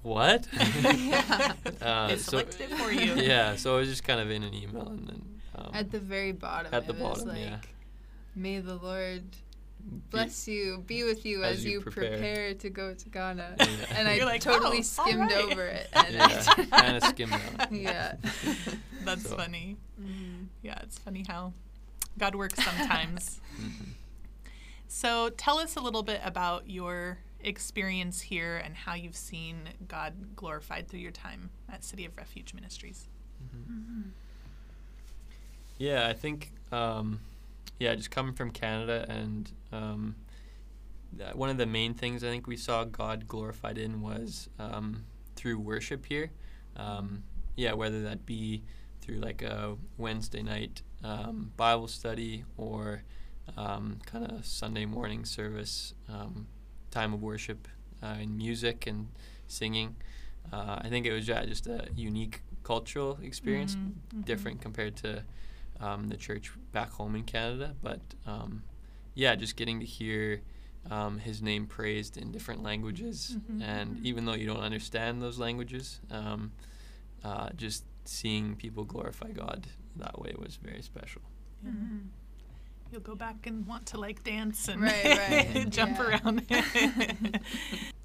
what? 0.03 0.47
Yeah. 0.83 1.53
uh, 1.81 2.07
They 2.07 2.17
so- 2.17 2.31
selected 2.31 2.61
it 2.71 2.77
for 2.77 2.91
you. 2.91 3.15
yeah, 3.15 3.55
so 3.55 3.75
it 3.77 3.79
was 3.81 3.89
just 3.89 4.03
kind 4.03 4.19
of 4.19 4.29
in 4.29 4.43
an 4.43 4.53
email 4.53 4.87
and 4.87 5.07
then 5.07 5.21
um, 5.55 5.71
At 5.73 5.91
the 5.91 5.99
very 5.99 6.31
bottom, 6.31 6.73
At 6.73 6.87
the 6.87 6.93
it 6.93 6.99
was 6.99 7.19
bottom, 7.23 7.29
like, 7.29 7.39
yeah. 7.39 7.57
"May 8.35 8.59
the 8.59 8.75
Lord 8.75 9.23
be- 9.31 9.37
bless 10.11 10.47
you, 10.47 10.83
be 10.87 11.03
with 11.03 11.25
you 11.25 11.43
as, 11.43 11.57
as 11.57 11.65
you 11.65 11.71
you 11.73 11.81
prepare. 11.81 12.11
prepare." 12.11 12.53
to 12.55 12.69
go 12.69 12.93
to 12.93 13.09
Ghana." 13.09 13.55
Yeah. 13.59 13.65
And 13.97 14.07
I 14.07 14.15
You're 14.15 14.25
like, 14.25 14.41
totally 14.41 14.79
"Oh, 14.79 14.81
skimmed 14.81 15.31
alright." 15.31 15.51
over 15.51 15.65
it. 15.67 15.87
And 15.93 16.13
yeah, 16.15 16.43
kind 16.71 16.97
of 16.97 17.03
skimmed 17.03 17.31
down. 17.57 17.67
Yeah. 17.75 18.15
That's 19.05 19.29
So- 19.29 19.37
funny. 19.37 19.77
Mm. 20.01 20.47
Yeah, 20.63 20.79
it's 20.83 20.97
funny 20.97 21.23
how 21.27 21.53
God 22.17 22.35
works 22.35 22.63
sometimes. 22.63 23.39
Mhm. 23.61 23.89
so 24.87 25.29
tell 25.29 25.57
us 25.59 25.75
a 25.75 25.81
little 25.81 26.03
bit 26.03 26.21
about 26.23 26.69
your 26.69 27.19
experience 27.43 28.21
here 28.21 28.57
and 28.57 28.75
how 28.75 28.93
you've 28.93 29.15
seen 29.15 29.69
God 29.87 30.35
glorified 30.35 30.87
through 30.87 30.99
your 30.99 31.11
time 31.11 31.49
at 31.71 31.83
City 31.83 32.05
of 32.05 32.15
Refuge 32.17 32.53
Ministries. 32.53 33.07
Mm-hmm. 33.55 34.09
Yeah, 35.77 36.07
I 36.07 36.13
think 36.13 36.51
um, 36.71 37.19
yeah, 37.79 37.95
just 37.95 38.11
coming 38.11 38.33
from 38.33 38.51
Canada 38.51 39.05
and 39.09 39.51
um, 39.71 40.15
that 41.17 41.35
one 41.35 41.49
of 41.49 41.57
the 41.57 41.65
main 41.65 41.93
things 41.93 42.23
I 42.23 42.27
think 42.27 42.47
we 42.47 42.57
saw 42.57 42.83
God 42.83 43.27
glorified 43.27 43.77
in 43.77 44.01
was 44.01 44.49
um, 44.59 45.05
through 45.35 45.59
worship 45.59 46.05
here. 46.05 46.31
Um, 46.77 47.23
yeah, 47.55 47.73
whether 47.73 48.01
that 48.03 48.25
be 48.25 48.63
through 49.01 49.17
like 49.17 49.41
a 49.41 49.75
Wednesday 49.97 50.41
night 50.41 50.81
um, 51.03 51.51
Bible 51.57 51.87
study 51.87 52.45
or 52.57 53.03
um, 53.57 53.99
kind 54.05 54.31
of 54.31 54.45
Sunday 54.45 54.85
morning 54.85 55.25
service, 55.25 55.93
time 56.93 57.13
of 57.13 57.21
worship 57.21 57.67
uh, 58.03 58.17
in 58.21 58.37
music 58.37 58.87
and 58.87 59.07
singing. 59.47 59.95
Uh, 60.51 60.77
I 60.85 60.89
think 60.89 61.05
it 61.05 61.13
was 61.13 61.27
yeah, 61.27 61.45
just 61.45 61.67
a 61.67 61.87
unique 61.95 62.41
cultural 62.63 63.17
experience, 63.21 63.75
Mhm, 63.75 63.91
mhm. 64.21 64.25
different 64.25 64.61
compared 64.61 64.95
to 64.97 65.23
um, 65.79 66.09
the 66.09 66.17
church 66.17 66.51
back 66.71 66.89
home 66.99 67.15
in 67.19 67.23
Canada. 67.23 67.75
But 67.81 68.01
um, 68.25 68.63
yeah, 69.15 69.35
just 69.35 69.55
getting 69.55 69.79
to 69.79 69.85
hear 69.85 70.41
um, 70.91 71.17
his 71.19 71.41
name 71.41 71.65
praised 71.67 72.17
in 72.17 72.31
different 72.31 72.61
languages, 72.63 73.37
Mhm. 73.37 73.61
and 73.71 73.87
even 74.05 74.25
though 74.25 74.35
you 74.41 74.45
don't 74.51 74.65
understand 74.71 75.21
those 75.21 75.39
languages, 75.39 75.99
um, 76.11 76.51
uh, 77.23 77.49
just 77.55 77.83
seeing 78.05 78.55
people 78.55 78.83
glorify 78.83 79.31
God 79.31 79.67
that 79.95 80.15
way 80.19 80.33
was 80.37 80.57
very 80.57 80.81
special. 80.81 81.21
Yeah. 81.63 81.71
You'll 82.93 83.01
go 83.01 83.15
back 83.15 83.47
and 83.47 83.65
want 83.65 83.87
to 83.87 83.99
like 83.99 84.23
dance 84.23 84.67
and 84.67 84.79
Right, 84.79 85.17
right, 85.27 85.67
jump 85.69 85.99
around. 85.99 86.45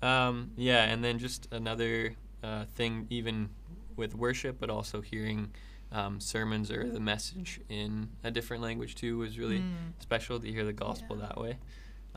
Um, 0.00 0.52
yeah, 0.57 0.85
and 0.85 1.02
then 1.04 1.18
just 1.18 1.47
another 1.52 2.14
uh, 2.42 2.64
thing, 2.76 3.07
even 3.11 3.50
with 3.97 4.14
worship, 4.14 4.57
but 4.61 4.71
also 4.71 5.00
hearing 5.02 5.50
um, 5.92 6.21
sermons 6.21 6.71
or 6.71 6.88
the 6.88 7.00
message 7.00 7.61
in 7.68 8.09
a 8.25 8.30
different 8.30 8.62
language 8.62 8.95
too 8.95 9.18
was 9.18 9.38
really 9.38 9.59
Mm. 9.59 9.92
special 10.00 10.38
to 10.40 10.50
hear 10.50 10.64
the 10.64 10.73
gospel 10.73 11.16
Yeah. 11.18 11.26
that 11.26 11.38
way. 11.40 11.59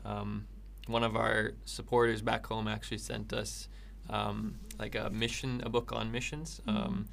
Um, 0.04 0.46
one 0.86 1.02
of 1.02 1.14
our 1.16 1.52
supporters 1.66 2.22
back 2.22 2.46
home 2.46 2.68
actually 2.68 2.98
sent 2.98 3.32
us 3.34 3.68
um, 4.08 4.54
like 4.78 4.94
a 4.94 5.10
mission, 5.10 5.60
a 5.64 5.68
book 5.68 5.92
on 5.92 6.10
missions 6.12 6.62
um, 6.66 7.06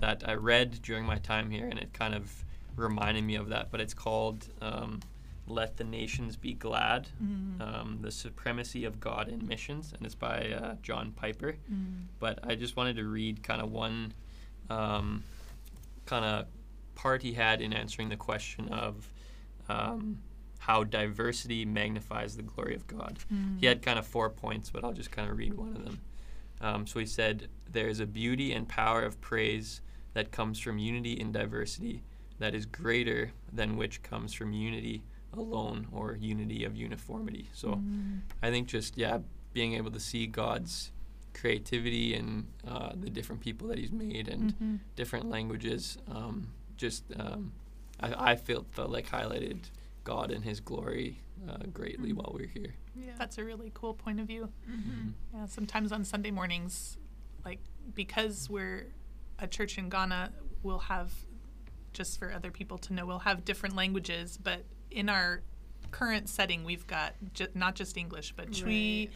that 0.00 0.28
I 0.28 0.34
read 0.34 0.82
during 0.82 1.04
my 1.06 1.18
time 1.18 1.50
here, 1.50 1.66
and 1.68 1.78
it 1.78 1.92
kind 1.94 2.14
of 2.14 2.44
reminded 2.76 3.24
me 3.24 3.34
of 3.36 3.48
that. 3.48 3.70
But 3.70 3.80
it's 3.80 3.94
called 3.94 4.48
um, 4.60 5.00
"Let 5.46 5.76
the 5.76 5.84
Nations 5.84 6.36
Be 6.36 6.54
Glad." 6.54 7.08
Mm. 7.22 7.60
um, 7.60 7.98
the 8.00 8.10
supremacy 8.10 8.84
of 8.84 9.00
God 9.00 9.28
in 9.28 9.46
missions, 9.46 9.92
and 9.96 10.04
it's 10.04 10.14
by 10.14 10.50
uh, 10.50 10.76
John 10.82 11.12
Piper. 11.12 11.56
Mm. 11.72 12.06
But 12.18 12.40
I 12.42 12.54
just 12.54 12.76
wanted 12.76 12.96
to 12.96 13.04
read 13.04 13.42
kind 13.42 13.60
of 13.60 13.72
one 13.72 14.12
um, 14.70 15.24
kind 16.04 16.24
of 16.24 16.46
part 16.94 17.22
he 17.22 17.32
had 17.32 17.60
in 17.60 17.72
answering 17.72 18.08
the 18.08 18.16
question 18.16 18.68
of 18.68 19.12
um, 19.68 20.18
how 20.58 20.82
diversity 20.82 21.64
magnifies 21.64 22.36
the 22.36 22.42
glory 22.42 22.74
of 22.74 22.86
God. 22.86 23.18
Mm. 23.32 23.60
He 23.60 23.66
had 23.66 23.82
kind 23.82 23.98
of 23.98 24.06
four 24.06 24.30
points, 24.30 24.70
but 24.70 24.84
I'll 24.84 24.92
just 24.92 25.10
kind 25.10 25.30
of 25.30 25.36
read 25.36 25.54
one 25.54 25.76
of 25.76 25.84
them. 25.84 26.00
Um, 26.60 26.86
so 26.86 26.98
he 26.98 27.06
said, 27.06 27.48
There 27.70 27.88
is 27.88 28.00
a 28.00 28.06
beauty 28.06 28.52
and 28.52 28.68
power 28.68 29.02
of 29.02 29.20
praise 29.20 29.80
that 30.14 30.32
comes 30.32 30.58
from 30.58 30.78
unity 30.78 31.12
in 31.12 31.30
diversity 31.30 32.02
that 32.38 32.54
is 32.54 32.66
greater 32.66 33.32
than 33.52 33.76
which 33.76 34.02
comes 34.02 34.32
from 34.32 34.52
unity 34.52 35.02
alone 35.32 35.86
or 35.92 36.16
unity 36.16 36.64
of 36.64 36.76
uniformity. 36.76 37.48
So 37.52 37.68
Mm. 37.76 38.20
I 38.42 38.50
think 38.50 38.68
just, 38.68 38.96
yeah, 38.96 39.18
being 39.52 39.74
able 39.74 39.90
to 39.90 40.00
see 40.00 40.26
God's 40.26 40.92
creativity 41.34 42.14
and 42.14 42.46
uh, 42.66 42.92
the 42.94 43.10
different 43.10 43.40
people 43.42 43.68
that 43.68 43.78
He's 43.78 43.92
made 43.92 44.28
and 44.28 44.54
Mhm. 44.58 44.78
different 44.96 45.28
languages 45.28 45.98
um, 46.08 46.48
just, 46.76 47.04
um, 47.16 47.52
I, 48.00 48.32
I 48.32 48.36
felt, 48.36 48.66
felt 48.72 48.90
like 48.90 49.06
highlighted 49.08 49.70
God 50.04 50.30
and 50.30 50.44
His 50.44 50.60
glory 50.60 51.18
uh, 51.48 51.58
greatly 51.72 52.12
Mm. 52.12 52.16
while 52.16 52.32
we're 52.34 52.46
here. 52.48 52.74
Yeah. 52.94 53.12
That's 53.18 53.36
a 53.36 53.44
really 53.44 53.70
cool 53.74 53.92
point 53.92 54.20
of 54.20 54.26
view. 54.26 54.50
Mhm. 54.70 55.12
Yeah, 55.34 55.46
sometimes 55.46 55.92
on 55.92 56.04
Sunday 56.04 56.30
mornings, 56.30 56.96
like 57.44 57.60
because 57.94 58.48
we're 58.48 58.86
a 59.38 59.46
church 59.46 59.76
in 59.76 59.90
Ghana, 59.90 60.32
we'll 60.62 60.78
have 60.94 61.12
just 61.96 62.18
for 62.18 62.30
other 62.30 62.50
people 62.50 62.76
to 62.76 62.92
know, 62.92 63.06
we'll 63.06 63.18
have 63.20 63.44
different 63.44 63.74
languages, 63.74 64.38
but 64.42 64.62
in 64.90 65.08
our 65.08 65.40
current 65.90 66.28
setting, 66.28 66.62
we've 66.62 66.86
got 66.86 67.14
ju- 67.32 67.46
not 67.54 67.74
just 67.74 67.96
English, 67.96 68.34
but 68.36 68.52
Twi, 68.52 69.08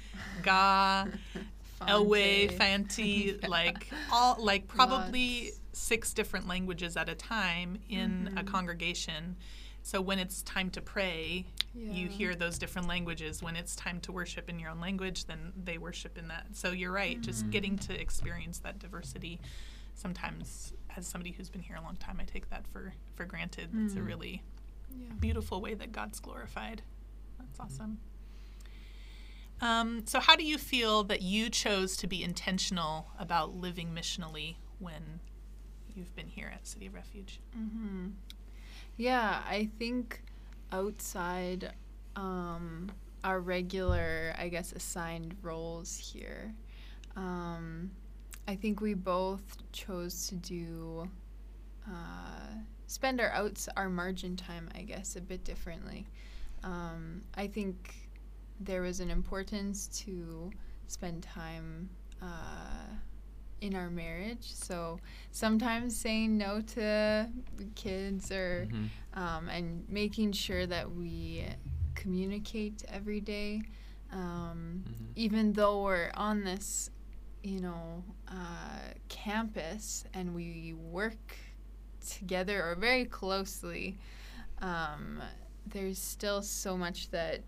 Ga, 0.42 1.04
Ewe, 1.88 2.49
Fanti, 2.56 3.37
Yeah. 3.42 3.49
like 3.49 3.88
all 4.10 4.37
like 4.42 4.66
probably 4.66 5.44
Lots. 5.44 5.60
six 5.72 6.12
different 6.14 6.49
languages 6.49 6.96
at 6.96 7.08
a 7.10 7.14
time 7.14 7.78
in 7.90 8.32
a 8.37 8.42
Mhm. 8.42 8.46
congregation. 8.46 9.37
So 9.82 10.00
when 10.00 10.18
it's 10.18 10.42
time 10.42 10.70
to 10.70 10.80
pray, 10.82 11.46
you 11.75 12.08
hear 12.08 12.34
those 12.34 12.58
different 12.58 12.87
languages. 12.88 13.42
When 13.42 13.56
it's 13.56 13.75
time 13.76 14.00
to 14.02 14.12
worship 14.12 14.49
in 14.50 14.58
your 14.58 14.70
own 14.70 14.80
language, 14.80 15.25
then 15.26 15.52
they 15.56 15.78
worship 15.78 16.18
in 16.18 16.28
that. 16.28 16.49
So 16.54 16.72
you're 16.72 16.92
right, 16.92 17.20
just 17.20 17.46
Mhm. 17.46 17.50
getting 17.50 17.78
to 17.78 17.99
experience 18.00 18.58
that 18.60 18.78
diversity. 18.78 19.40
Sometimes, 20.00 20.73
as 20.97 21.07
somebody 21.07 21.33
who's 21.33 21.50
been 21.50 21.61
here 21.61 21.76
a 21.76 21.83
long 21.83 21.97
time, 21.97 22.16
I 22.21 22.25
take 22.25 22.49
that 22.49 22.66
for 22.73 22.95
for 23.16 23.26
granted. 23.26 23.69
It's 23.85 23.95
a 23.95 23.99
Mm. 23.99 24.07
really 24.07 24.42
Yeah. 24.99 25.12
beautiful 25.21 25.61
way 25.61 25.75
that 25.75 25.92
God's 25.92 26.21
glorified. 26.21 26.80
That's 27.38 27.61
awesome. 27.61 27.99
Um, 29.61 30.07
so, 30.07 30.21
how 30.21 30.37
do 30.37 30.42
you 30.45 30.57
feel 30.57 31.04
that 31.04 31.21
you 31.21 31.50
chose 31.50 31.97
to 31.99 32.07
be 32.07 32.25
intentional 32.25 33.11
about 33.19 33.54
living 33.54 33.90
missionally 33.95 34.57
when 34.78 35.21
you've 35.95 36.14
been 36.16 36.28
here 36.28 36.50
at 36.54 36.66
City 36.66 36.87
of 36.87 36.95
Refuge? 36.95 37.40
hmm 37.52 38.09
Yeah, 38.97 39.42
I 39.47 39.69
think 39.78 40.23
outside 40.73 41.73
um, 42.16 42.90
our 43.23 43.38
regular, 43.38 44.35
I 44.38 44.49
guess, 44.49 44.73
assigned 44.73 45.37
roles 45.42 45.99
here, 45.99 46.54
um, 47.16 47.90
I 48.49 48.56
think 48.56 48.80
we 48.80 48.94
both 48.94 49.42
chose 49.73 50.26
to 50.28 50.35
do 50.37 51.09
uh, 51.87 52.54
spend 52.87 53.20
our 53.20 53.30
outs 53.30 53.68
our 53.76 53.88
margin 53.88 54.37
time, 54.37 54.68
I 54.75 54.82
guess, 54.82 55.16
a 55.16 55.20
bit 55.20 55.44
differently. 55.44 56.06
Um, 56.62 57.23
I 57.37 57.47
think 57.47 57.94
there 58.61 58.82
was 58.82 59.00
an 59.00 59.11
importance 59.11 59.87
to 60.04 60.50
spend 60.88 61.23
time 61.23 61.88
uh, 62.20 62.87
in 63.61 63.75
our 63.75 63.88
marriage. 63.90 64.52
So 64.52 64.99
sometimes 65.30 65.97
saying 65.97 66.37
no 66.37 66.61
to 66.75 67.28
kids 67.76 68.30
or 68.32 68.66
Mhm. 68.70 68.88
um, 69.14 69.49
and 69.49 69.88
making 69.88 70.32
sure 70.32 70.66
that 70.66 70.90
we 70.90 71.44
communicate 71.94 72.85
every 72.88 73.20
day, 73.20 73.62
um, 74.12 74.85
Mhm. 74.87 75.06
even 75.16 75.52
though 75.52 75.82
we're 75.82 76.11
on 76.14 76.44
this, 76.44 76.90
you 77.42 77.61
know, 77.61 78.04
uh, 78.28 78.92
campus 79.09 80.04
and 80.14 80.35
we 80.35 80.75
work 80.75 81.37
together 82.06 82.62
or 82.70 82.75
very 82.75 83.04
closely, 83.04 83.99
um, 84.61 85.20
there's 85.66 85.99
still 85.99 86.42
so 86.42 86.76
much 86.76 87.11
that, 87.11 87.40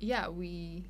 yeah, 0.00 0.28
we 0.28 0.84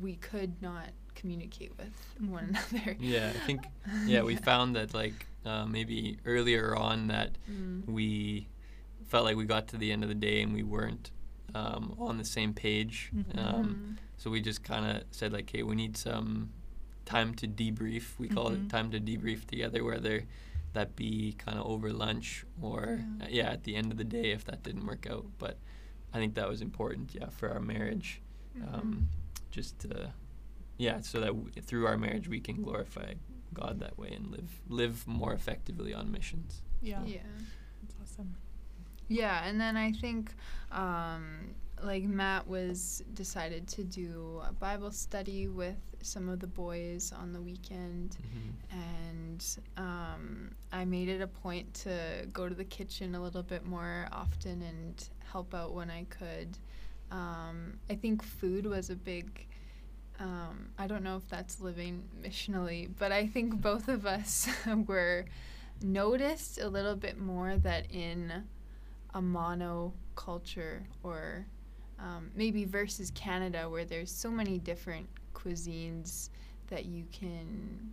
we 0.00 0.16
could 0.16 0.60
not 0.60 0.88
communicate 1.14 1.72
with 1.78 1.92
one 2.28 2.44
another. 2.72 2.96
Yeah, 2.98 3.32
I 3.34 3.38
think 3.46 3.62
yeah 4.06 4.22
we 4.22 4.34
found 4.36 4.74
that 4.76 4.92
like 4.94 5.26
uh, 5.44 5.66
maybe 5.66 6.18
earlier 6.24 6.74
on 6.76 7.08
that 7.08 7.30
Mm. 7.50 7.86
we 7.86 8.48
felt 9.06 9.24
like 9.24 9.36
we 9.36 9.44
got 9.44 9.68
to 9.68 9.76
the 9.76 9.92
end 9.92 10.02
of 10.02 10.08
the 10.08 10.14
day 10.14 10.40
and 10.42 10.52
we 10.54 10.62
weren't 10.62 11.10
um, 11.54 11.94
on 12.00 12.18
the 12.18 12.24
same 12.24 12.52
page. 12.54 13.12
Mhm. 13.14 13.38
Um, 13.38 13.64
Mhm. 13.76 13.96
so 14.16 14.30
we 14.30 14.40
just 14.40 14.64
kind 14.64 14.84
of 14.96 15.04
said 15.12 15.32
like, 15.32 15.50
hey, 15.50 15.62
we 15.62 15.74
need 15.76 15.96
some 15.96 16.50
time 17.04 17.34
to 17.36 17.46
debrief. 17.46 18.18
We 18.18 18.28
call 18.28 18.50
Mhm. 18.50 18.66
it 18.66 18.68
time 18.70 18.90
to 18.92 19.00
debrief 19.00 19.46
together, 19.46 19.82
whether 19.84 20.24
that 20.72 20.96
be 20.96 21.32
kind 21.38 21.58
of 21.58 21.66
over 21.66 21.92
lunch 21.92 22.44
or 22.60 23.00
Yeah. 23.20 23.24
uh, 23.24 23.28
yeah 23.30 23.50
at 23.50 23.62
the 23.64 23.76
end 23.76 23.92
of 23.92 23.98
the 23.98 24.04
day 24.04 24.32
if 24.32 24.44
that 24.46 24.62
didn't 24.62 24.86
work 24.86 25.06
out. 25.08 25.26
But 25.38 25.58
I 26.12 26.18
think 26.18 26.34
that 26.34 26.48
was 26.48 26.60
important, 26.60 27.14
yeah, 27.14 27.28
for 27.28 27.50
our 27.50 27.60
marriage. 27.60 28.20
Mm-hmm. 28.56 28.74
Um, 28.74 29.08
just 29.50 29.78
to, 29.80 30.12
yeah, 30.78 31.00
so 31.00 31.20
that 31.20 31.26
w- 31.28 31.50
through 31.60 31.86
our 31.86 31.96
marriage 31.98 32.28
we 32.28 32.40
can 32.40 32.62
glorify 32.62 33.14
God 33.52 33.78
that 33.80 33.96
way 33.98 34.10
and 34.12 34.30
live 34.32 34.60
live 34.68 35.06
more 35.06 35.32
effectively 35.32 35.94
on 35.94 36.10
missions. 36.10 36.62
Yeah. 36.82 37.04
Yeah. 37.04 37.22
That's 37.82 37.94
awesome. 38.02 38.34
Yeah, 39.08 39.44
and 39.46 39.60
then 39.60 39.76
I 39.76 39.92
think 39.92 40.34
um, 40.72 41.54
like 41.82 42.04
Matt 42.04 42.46
was 42.46 43.02
decided 43.14 43.66
to 43.68 43.84
do 43.84 44.40
a 44.48 44.52
Bible 44.52 44.90
study 44.90 45.48
with 45.48 45.76
some 46.02 46.28
of 46.28 46.38
the 46.40 46.46
boys 46.46 47.12
on 47.16 47.32
the 47.32 47.40
weekend, 47.40 48.16
and 48.70 49.44
um, 49.76 50.50
I 50.72 50.84
made 50.84 51.08
it 51.08 51.20
a 51.20 51.26
point 51.26 51.72
to 51.74 52.26
go 52.32 52.48
to 52.48 52.54
the 52.54 52.64
kitchen 52.64 53.14
a 53.14 53.22
little 53.22 53.42
bit 53.42 53.64
more 53.64 54.08
often 54.12 54.62
and 54.62 55.08
help 55.30 55.54
out 55.54 55.72
when 55.74 55.90
I 55.90 56.04
could. 56.04 56.58
Um, 57.10 57.78
I 57.90 57.94
think 57.94 58.22
food 58.22 58.66
was 58.66 58.90
a 58.90 58.96
big. 58.96 59.46
Um, 60.20 60.68
I 60.78 60.86
don't 60.86 61.02
know 61.02 61.16
if 61.16 61.28
that's 61.28 61.60
living 61.60 62.04
missionally, 62.22 62.88
but 62.98 63.10
I 63.10 63.26
think 63.26 63.60
both 63.60 63.88
of 63.88 64.06
us 64.06 64.48
were 64.86 65.24
noticed 65.82 66.58
a 66.60 66.68
little 66.68 66.96
bit 66.96 67.18
more 67.18 67.56
that 67.58 67.90
in 67.90 68.44
a 69.12 69.22
mono 69.22 69.92
culture 70.14 70.84
or 71.02 71.46
um, 72.04 72.30
maybe 72.34 72.64
versus 72.64 73.10
Canada 73.14 73.68
where 73.68 73.84
there's 73.84 74.10
so 74.10 74.30
many 74.30 74.58
different 74.58 75.08
cuisines 75.34 76.28
that 76.68 76.84
you 76.84 77.04
can 77.10 77.92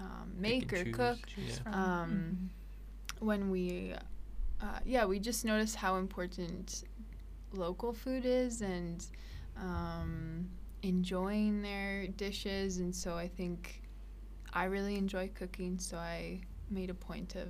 um, 0.00 0.32
make 0.38 0.72
and 0.72 0.80
or 0.80 0.84
choose. 0.84 0.96
cook. 0.96 1.18
Choose 1.26 1.58
from. 1.58 1.74
Um, 1.74 2.50
when 3.18 3.50
we, 3.50 3.92
uh, 4.62 4.78
yeah, 4.86 5.04
we 5.04 5.18
just 5.18 5.44
noticed 5.44 5.76
how 5.76 5.96
important 5.96 6.84
local 7.52 7.92
food 7.92 8.24
is 8.24 8.62
and 8.62 9.04
um, 9.58 10.48
enjoying 10.82 11.60
their 11.60 12.06
dishes. 12.06 12.78
And 12.78 12.94
so 12.94 13.14
I 13.14 13.28
think 13.28 13.82
I 14.54 14.64
really 14.64 14.96
enjoy 14.96 15.30
cooking, 15.34 15.78
so 15.78 15.98
I 15.98 16.40
made 16.70 16.88
a 16.88 16.94
point 16.94 17.36
of 17.36 17.48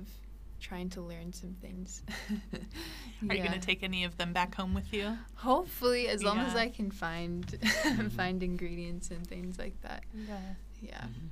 trying 0.61 0.89
to 0.91 1.01
learn 1.01 1.33
some 1.33 1.55
things. 1.61 2.01
Are 3.29 3.35
you 3.35 3.41
going 3.43 3.51
to 3.59 3.59
take 3.59 3.83
any 3.83 4.03
of 4.05 4.17
them 4.17 4.31
back 4.33 4.55
home 4.55 4.73
with 4.73 4.93
you? 4.93 5.17
Hopefully, 5.35 6.07
as 6.07 6.23
long 6.23 6.39
as 6.39 6.55
I 6.55 6.69
can 6.69 6.91
find 6.91 7.45
Mhm. 7.83 8.11
find 8.11 8.41
ingredients 8.43 9.11
and 9.11 9.25
things 9.27 9.59
like 9.59 9.79
that. 9.81 10.03
Yeah. 10.13 10.37
Yeah. 10.81 11.01
Mhm. 11.01 11.29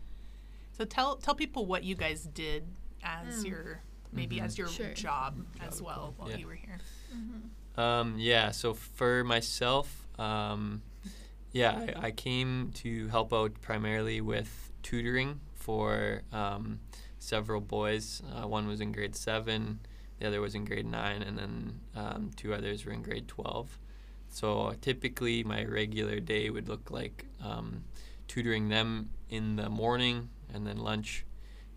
So 0.77 0.85
tell 0.85 1.15
tell 1.17 1.35
people 1.35 1.65
what 1.65 1.83
you 1.83 1.95
guys 1.95 2.23
did 2.23 2.63
as 3.03 3.43
Mm. 3.43 3.49
your 3.49 3.81
maybe 4.11 4.37
Mhm. 4.37 4.45
as 4.45 4.57
your 4.57 4.67
Sure. 4.67 4.93
job, 4.93 5.45
as 5.61 5.81
well 5.81 6.13
while 6.17 6.29
Yeah. 6.29 6.37
you 6.37 6.47
were 6.47 6.55
here. 6.55 6.79
Mm-hmm. 7.15 7.79
Um, 7.79 8.17
yeah, 8.19 8.51
so 8.51 8.73
for 8.73 9.23
myself, 9.23 10.07
um, 10.19 10.81
yeah, 11.53 11.93
I, 11.95 12.07
I 12.07 12.11
came 12.11 12.71
to 12.83 13.07
help 13.09 13.31
out 13.33 13.53
primarily 13.61 14.19
with 14.21 14.68
tutoring 14.83 15.39
for 15.55 16.23
um, 16.31 16.79
several 17.19 17.61
boys. 17.61 18.21
Uh, 18.33 18.47
one 18.47 18.67
was 18.67 18.81
in 18.81 18.91
grade 18.91 19.15
seven, 19.15 19.79
the 20.19 20.27
other 20.27 20.41
was 20.41 20.55
in 20.55 20.65
grade 20.65 20.85
nine, 20.85 21.21
and 21.21 21.37
then 21.37 21.79
um, 21.95 22.31
two 22.35 22.53
others 22.53 22.85
were 22.85 22.91
in 22.91 23.01
grade 23.01 23.27
12. 23.27 23.77
So 24.29 24.73
typically, 24.81 25.43
my 25.43 25.63
regular 25.65 26.19
day 26.19 26.49
would 26.49 26.67
look 26.67 26.91
like 26.91 27.25
um, 27.43 27.83
tutoring 28.27 28.69
them 28.69 29.09
in 29.29 29.55
the 29.55 29.69
morning 29.69 30.29
and 30.53 30.65
then 30.65 30.77
lunch 30.77 31.25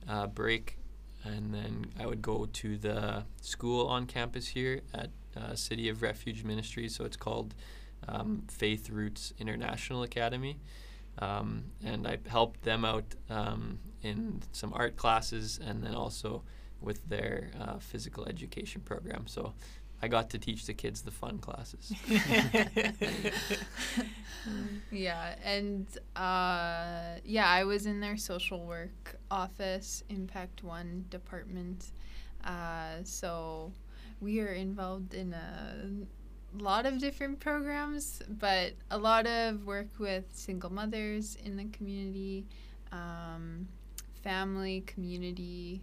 uh, 0.08 0.26
break. 0.26 0.78
And 1.24 1.54
then 1.54 1.86
I 1.98 2.06
would 2.06 2.20
go 2.20 2.46
to 2.46 2.76
the 2.76 3.24
school 3.40 3.86
on 3.86 4.06
campus 4.06 4.48
here 4.48 4.80
at 4.92 5.10
uh, 5.36 5.54
City 5.54 5.88
of 5.88 6.02
Refuge 6.02 6.44
Ministries. 6.44 6.96
So 6.96 7.04
it's 7.04 7.16
called 7.16 7.54
um, 8.08 8.42
Faith 8.48 8.90
Roots 8.90 9.32
International 9.38 10.02
Academy. 10.02 10.58
Um, 11.18 11.64
and 11.84 12.06
I 12.06 12.18
helped 12.26 12.62
them 12.62 12.84
out 12.84 13.04
um, 13.28 13.78
in 14.02 14.42
some 14.52 14.72
art 14.74 14.96
classes 14.96 15.60
and 15.64 15.82
then 15.82 15.94
also 15.94 16.42
with 16.80 17.08
their 17.08 17.50
uh, 17.60 17.78
physical 17.78 18.26
education 18.26 18.80
program. 18.80 19.26
So 19.26 19.54
I 20.02 20.08
got 20.08 20.30
to 20.30 20.38
teach 20.38 20.66
the 20.66 20.74
kids 20.74 21.02
the 21.02 21.10
fun 21.10 21.38
classes. 21.38 21.92
Yeah, 24.90 25.36
and 25.44 25.86
uh, 26.16 27.18
yeah, 27.24 27.48
I 27.48 27.64
was 27.64 27.86
in 27.86 28.00
their 28.00 28.16
social 28.16 28.64
work 28.64 29.16
office, 29.30 30.02
Impact 30.08 30.62
One 30.62 31.04
department. 31.08 31.92
Uh, 32.44 32.96
so 33.04 33.72
we 34.20 34.40
are 34.40 34.52
involved 34.52 35.14
in 35.14 35.32
a 35.32 35.88
lot 36.58 36.86
of 36.86 36.98
different 36.98 37.40
programs, 37.40 38.22
but 38.28 38.72
a 38.90 38.98
lot 38.98 39.26
of 39.26 39.64
work 39.66 39.88
with 39.98 40.24
single 40.32 40.70
mothers 40.70 41.36
in 41.44 41.56
the 41.56 41.64
community, 41.66 42.46
um, 42.92 43.66
family, 44.22 44.82
community 44.86 45.82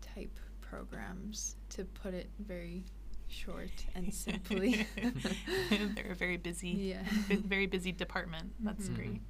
type 0.00 0.38
programs, 0.60 1.56
to 1.70 1.84
put 1.84 2.14
it 2.14 2.28
very 2.40 2.84
short 3.28 3.70
and 3.94 4.12
simply. 4.26 4.86
They're 5.70 6.12
a 6.12 6.14
very 6.14 6.36
busy, 6.36 6.68
Yeah. 6.68 7.02
bu- 7.28 7.42
very 7.42 7.66
busy 7.66 7.92
department. 7.92 8.52
That's 8.60 8.88
Mhm. 8.88 8.94
great. 8.96 9.20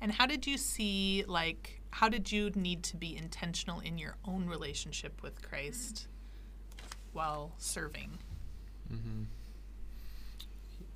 And 0.00 0.12
how 0.12 0.26
did 0.26 0.46
you 0.46 0.56
see, 0.56 1.24
like, 1.26 1.82
how 1.90 2.08
did 2.08 2.32
you 2.32 2.50
need 2.54 2.82
to 2.84 2.96
be 2.96 3.16
intentional 3.16 3.80
in 3.80 3.98
your 3.98 4.16
own 4.24 4.46
relationship 4.46 5.22
with 5.22 5.42
Christ 5.42 6.06
while 7.12 7.52
serving? 7.58 8.18
hmm 8.88 9.24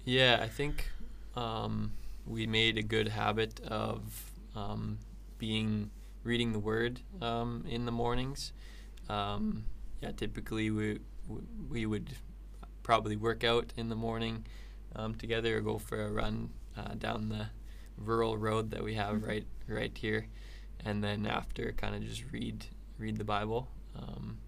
Yeah, 0.05 0.39
I 0.43 0.49
think 0.49 0.89
um, 1.37 1.93
we 2.27 2.47
made 2.47 2.79
a 2.79 2.83
good 2.83 3.09
habit 3.09 3.61
of 3.61 4.31
um, 4.55 4.99
being 5.39 5.91
reading 6.23 6.53
the 6.53 6.59
Word 6.59 7.01
um, 7.23 7.65
in 7.69 7.87
the 7.87 7.93
mornings. 7.93 8.53
Um, 9.09 9.65
yeah, 10.01 10.13
typically 10.13 10.71
we 10.71 11.01
we 11.71 11.87
would 11.87 12.11
probably 12.83 13.17
work 13.17 13.45
out 13.45 13.73
in 13.77 13.89
the 13.89 13.97
morning 13.97 14.45
um, 14.95 15.15
together 15.15 15.59
or 15.59 15.61
go 15.61 15.79
for 15.79 16.03
a 16.05 16.11
run 16.13 16.51
uh, 16.77 16.95
down 16.95 17.29
the 17.29 17.47
rural 17.97 18.37
road 18.37 18.71
that 18.71 18.83
we 18.83 18.95
have 18.95 19.17
Mhm. 19.17 19.27
right 19.27 19.47
right 19.69 19.97
here, 19.97 20.27
and 20.85 21.03
then 21.03 21.27
after 21.27 21.73
kind 21.73 21.95
of 21.95 22.03
just 22.03 22.25
read 22.33 22.67
read 22.99 23.17
the 23.17 23.25
Bible. 23.25 23.69
Um, 23.97 24.39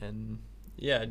and 0.00 0.38
yeah, 0.76 1.06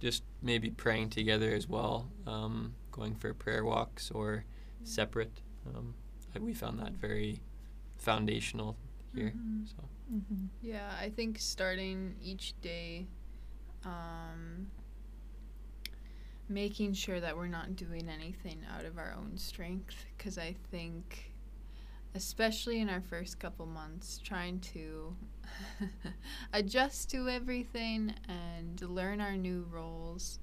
just 0.00 0.24
maybe 0.42 0.70
praying 0.70 1.10
together 1.10 1.52
as 1.52 1.68
well, 1.68 2.10
um, 2.26 2.74
going 2.90 3.14
for 3.14 3.32
prayer 3.34 3.64
walks 3.64 4.10
or 4.10 4.44
separate. 4.82 5.40
Um, 5.66 5.94
we 6.40 6.54
found 6.54 6.78
that 6.80 6.92
very 6.92 7.40
foundational 7.98 8.76
here. 9.14 9.32
Mhm. 9.36 9.68
So 9.68 9.84
Mm-hmm. 10.12 10.46
Yeah, 10.60 10.90
I 11.00 11.08
think 11.10 11.38
starting 11.38 12.16
each 12.20 12.54
day, 12.60 13.06
um, 13.84 14.66
making 16.48 16.94
sure 16.94 17.20
that 17.20 17.36
we're 17.36 17.46
not 17.46 17.76
doing 17.76 18.08
anything 18.08 18.58
out 18.76 18.84
of 18.84 18.98
our 18.98 19.14
own 19.16 19.36
strength, 19.38 20.04
because 20.18 20.36
I 20.36 20.56
think, 20.72 21.32
especially 22.16 22.80
in 22.80 22.88
our 22.90 23.00
first 23.00 23.38
couple 23.38 23.66
months, 23.66 24.18
trying 24.18 24.58
to 24.74 25.14
adjust 26.52 27.10
to 27.10 27.28
everything 27.28 28.14
and 28.28 28.80
learn 28.80 29.20
our 29.20 29.36
new 29.36 29.66
roles, 29.70 30.38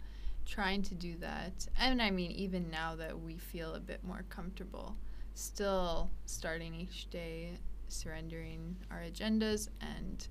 trying 0.46 0.82
to 0.84 0.96
do 0.96 1.16
that. 1.18 1.68
And 1.80 2.02
I 2.02 2.12
mean, 2.12 2.32
even 2.32 2.70
now 2.70 2.96
that 2.96 3.20
we 3.20 3.38
feel 3.38 3.76
a 3.76 3.80
bit 3.80 4.04
more 4.04 4.24
comfortable, 4.30 4.96
still 5.34 6.10
starting 6.26 6.74
each 6.76 7.10
day 7.10 7.60
surrendering 7.90 8.76
our 8.92 9.00
agendas 9.00 9.70
and 9.82 10.28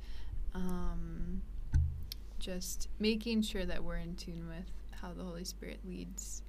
um, 0.55 1.43
just 2.39 2.89
making 2.99 3.43
sure 3.43 3.65
that 3.65 3.83
we're 3.83 3.97
in 3.97 4.15
tune 4.17 4.49
with 4.49 4.71
how 5.01 5.13
the 5.13 5.23
Holy 5.23 5.45
Spirit 5.45 5.81
leads 5.87 6.43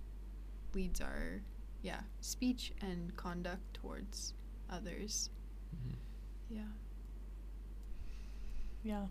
leads 0.73 1.01
our 1.01 1.41
yeah 1.81 2.01
speech 2.21 2.73
and 2.81 3.15
conduct 3.15 3.73
towards 3.73 4.33
others. 4.69 5.29
mhm. 5.75 5.95
Yeah. 6.49 6.63
Yeah. 8.83 9.05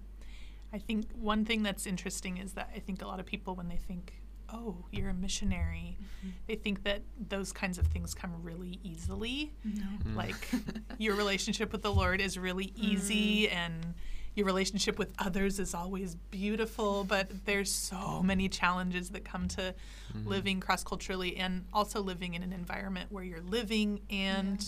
I 0.72 0.78
think 0.78 1.06
one 1.14 1.44
thing 1.44 1.62
that's 1.62 1.86
interesting 1.86 2.38
is 2.38 2.52
that 2.54 2.70
I 2.74 2.80
think 2.80 3.02
a 3.02 3.06
lot 3.06 3.20
of 3.20 3.26
people, 3.26 3.54
when 3.54 3.68
they 3.68 3.76
think, 3.76 4.12
oh, 4.52 4.84
you're 4.90 5.10
a 5.10 5.14
missionary, 5.14 5.96
Mm-hmm. 6.18 6.28
they 6.46 6.54
think 6.56 6.82
that 6.84 7.02
those 7.28 7.52
kinds 7.52 7.78
of 7.78 7.86
things 7.86 8.14
come 8.14 8.32
really 8.42 8.78
easily. 8.82 9.52
No. 9.64 9.82
Mm. 10.04 10.16
Like 10.16 10.50
your 10.98 11.14
relationship 11.14 11.72
with 11.72 11.82
the 11.82 11.92
Lord 11.92 12.20
is 12.20 12.38
really 12.38 12.72
easy 12.76 13.48
and 13.48 13.94
your 14.34 14.44
relationship 14.46 14.98
with 14.98 15.12
others 15.18 15.58
is 15.58 15.72
always 15.74 16.14
beautiful, 16.30 17.04
but 17.04 17.30
there's 17.46 17.72
so 17.72 18.22
many 18.22 18.48
challenges 18.48 19.08
that 19.10 19.24
come 19.24 19.48
to 19.48 19.74
Mhm. 20.14 20.26
living 20.26 20.60
cross 20.60 20.84
culturally 20.84 21.36
and 21.38 21.64
also 21.72 22.00
living 22.02 22.34
in 22.34 22.42
an 22.42 22.52
environment 22.52 23.10
where 23.10 23.24
you're 23.24 23.40
living 23.40 24.00
and 24.10 24.62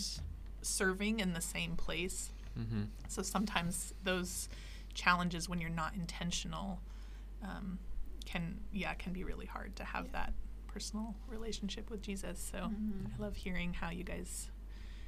serving 0.61 1.19
in 1.19 1.33
the 1.33 1.41
same 1.41 1.75
place. 1.75 2.31
Mm-hmm. 2.59 2.83
So 3.07 3.21
sometimes 3.21 3.93
those 4.03 4.49
challenges, 5.03 5.47
when 5.49 5.59
you're 5.61 5.69
not 5.83 5.93
intentional, 5.95 6.79
um, 7.43 7.79
can 8.25 8.43
yeah 8.71 8.93
can 8.95 9.11
be 9.13 9.23
really 9.23 9.45
hard 9.45 9.75
to 9.77 9.83
have 9.83 10.11
that 10.11 10.33
personal 10.67 11.15
relationship 11.27 11.89
with 11.89 12.01
Jesus. 12.01 12.37
So 12.51 12.57
Mhm. 12.57 13.13
I 13.17 13.21
love 13.21 13.35
hearing 13.35 13.73
how 13.73 13.89
you 13.89 14.03
guys. 14.03 14.49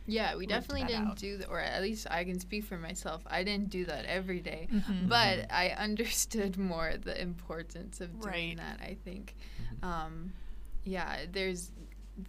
Yeah, 0.08 0.36
we 0.36 0.48
definitely 0.48 0.86
didn't 0.86 1.08
out. 1.10 1.18
do 1.18 1.38
that, 1.38 1.48
or 1.50 1.60
at 1.60 1.82
least 1.84 2.08
I 2.10 2.24
can 2.24 2.40
speak 2.40 2.64
for 2.64 2.78
myself. 2.78 3.22
I 3.28 3.44
didn't 3.44 3.70
do 3.70 3.86
that 3.86 4.06
every 4.06 4.40
day, 4.42 4.68
Mhm. 4.72 5.08
but 5.08 5.52
I 5.52 5.70
understood 5.88 6.58
more 6.58 6.98
the 6.98 7.16
importance 7.22 8.02
of 8.02 8.10
doing 8.20 8.34
Right. 8.34 8.58
that. 8.58 8.82
I 8.82 8.96
think, 9.06 9.36
Mhm. 9.62 9.84
um, 9.92 10.34
yeah, 10.84 11.26
there's 11.32 11.72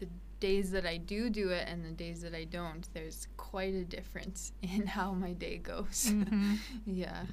the 0.01 0.07
days 0.39 0.71
that 0.73 0.85
I 0.85 0.99
do 0.99 1.31
do 1.31 1.49
it 1.51 1.67
and 1.69 1.83
the 1.85 1.93
days 2.05 2.21
that 2.23 2.35
I 2.35 2.45
don't. 2.45 2.87
There's 2.93 3.27
quite 3.39 3.73
a 3.75 3.85
difference 3.85 4.53
in 4.63 4.87
how 4.87 5.13
my 5.15 5.33
day 5.33 5.57
goes. 5.59 6.11
Mhm. 6.11 6.59
yeah, 6.87 7.25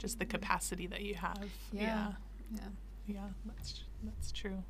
Just 0.00 0.18
the 0.18 0.24
capacity 0.26 0.86
that 0.88 1.02
you 1.02 1.14
have. 1.14 1.38
Yeah. 1.72 1.82
Yeah. 1.82 2.12
yeah. 2.56 2.60
Yeah, 3.06 3.28
that's 3.46 3.84
that's 4.02 4.32
true. 4.32 4.62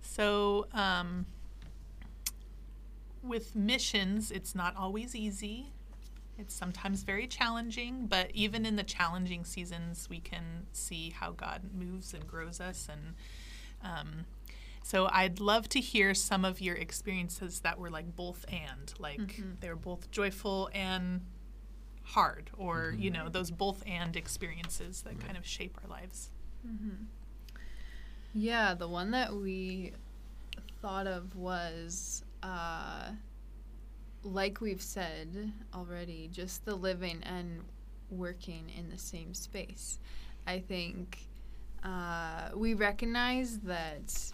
So, 0.00 0.66
um, 0.74 1.26
with 3.22 3.54
missions, 3.54 4.30
it's 4.30 4.54
not 4.54 4.76
always 4.76 5.14
easy. 5.14 5.72
It's 6.38 6.54
sometimes 6.54 7.02
very 7.04 7.26
challenging, 7.28 8.06
but 8.06 8.30
even 8.34 8.66
in 8.66 8.74
the 8.76 8.82
challenging 8.82 9.44
seasons, 9.44 10.08
we 10.10 10.18
can 10.18 10.66
see 10.72 11.10
how 11.10 11.30
God 11.30 11.62
moves 11.72 12.12
and 12.14 12.26
grows 12.26 12.60
us. 12.60 12.88
And 12.90 13.14
um, 13.82 14.24
so, 14.82 15.08
I'd 15.12 15.38
love 15.38 15.68
to 15.70 15.80
hear 15.80 16.14
some 16.14 16.44
of 16.44 16.60
your 16.60 16.74
experiences 16.74 17.60
that 17.60 17.78
were 17.78 17.90
like 17.90 18.16
both 18.16 18.44
and, 18.48 18.92
like 18.98 19.20
Mhm. 19.20 19.60
they 19.60 19.68
were 19.68 19.76
both 19.76 20.10
joyful 20.10 20.68
and 20.74 21.20
hard, 22.04 22.50
or 22.56 22.94
you 22.98 23.10
Mhm. 23.10 23.14
know, 23.14 23.28
those 23.28 23.50
both 23.50 23.82
and 23.86 24.16
experiences 24.16 25.02
that 25.02 25.14
Right. 25.14 25.20
kind 25.20 25.36
of 25.36 25.46
shape 25.46 25.78
our 25.82 25.88
lives. 25.88 26.30
hmm 26.62 27.04
Yeah, 28.34 28.74
the 28.74 28.88
one 28.88 29.10
that 29.10 29.34
we 29.34 29.92
thought 30.80 31.06
of 31.06 31.36
was, 31.36 32.24
uh, 32.42 33.12
like 34.24 34.60
we've 34.60 34.82
said 34.82 35.52
already, 35.74 36.28
just 36.32 36.64
the 36.64 36.74
living 36.74 37.22
and 37.24 37.62
working 38.10 38.70
in 38.70 38.88
the 38.90 38.98
same 38.98 39.34
space. 39.34 39.98
I 40.46 40.60
think 40.60 41.26
uh, 41.84 42.50
we 42.54 42.74
recognize 42.74 43.58
that 43.60 44.32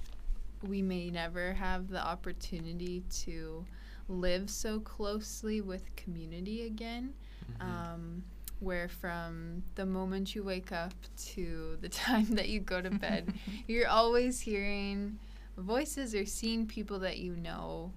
we 0.62 0.83
may 0.83 1.11
never 1.11 1.54
have 1.54 1.88
the 1.88 2.04
opportunity 2.04 3.02
to 3.24 3.64
live 4.09 4.50
so 4.50 4.81
closely 4.81 5.61
with 5.61 5.94
community 5.96 6.66
again 6.66 7.14
Mhm. 7.51 7.61
um, 7.65 8.25
where 8.61 8.89
from 8.89 9.63
the 9.77 9.87
moment 9.87 10.35
you 10.35 10.43
wake 10.43 10.73
up 10.73 10.95
to 11.35 11.77
the 11.81 11.89
time 12.07 12.27
that 12.35 12.49
you 12.49 12.61
go 12.61 12.81
to 12.81 12.91
bed, 12.91 13.33
you're 13.67 13.89
always 13.89 14.41
hearing 14.41 15.19
voices 15.57 16.15
or 16.15 16.25
seeing 16.27 16.67
people 16.67 16.99
that 17.01 17.19
you 17.19 17.37
know 17.37 17.93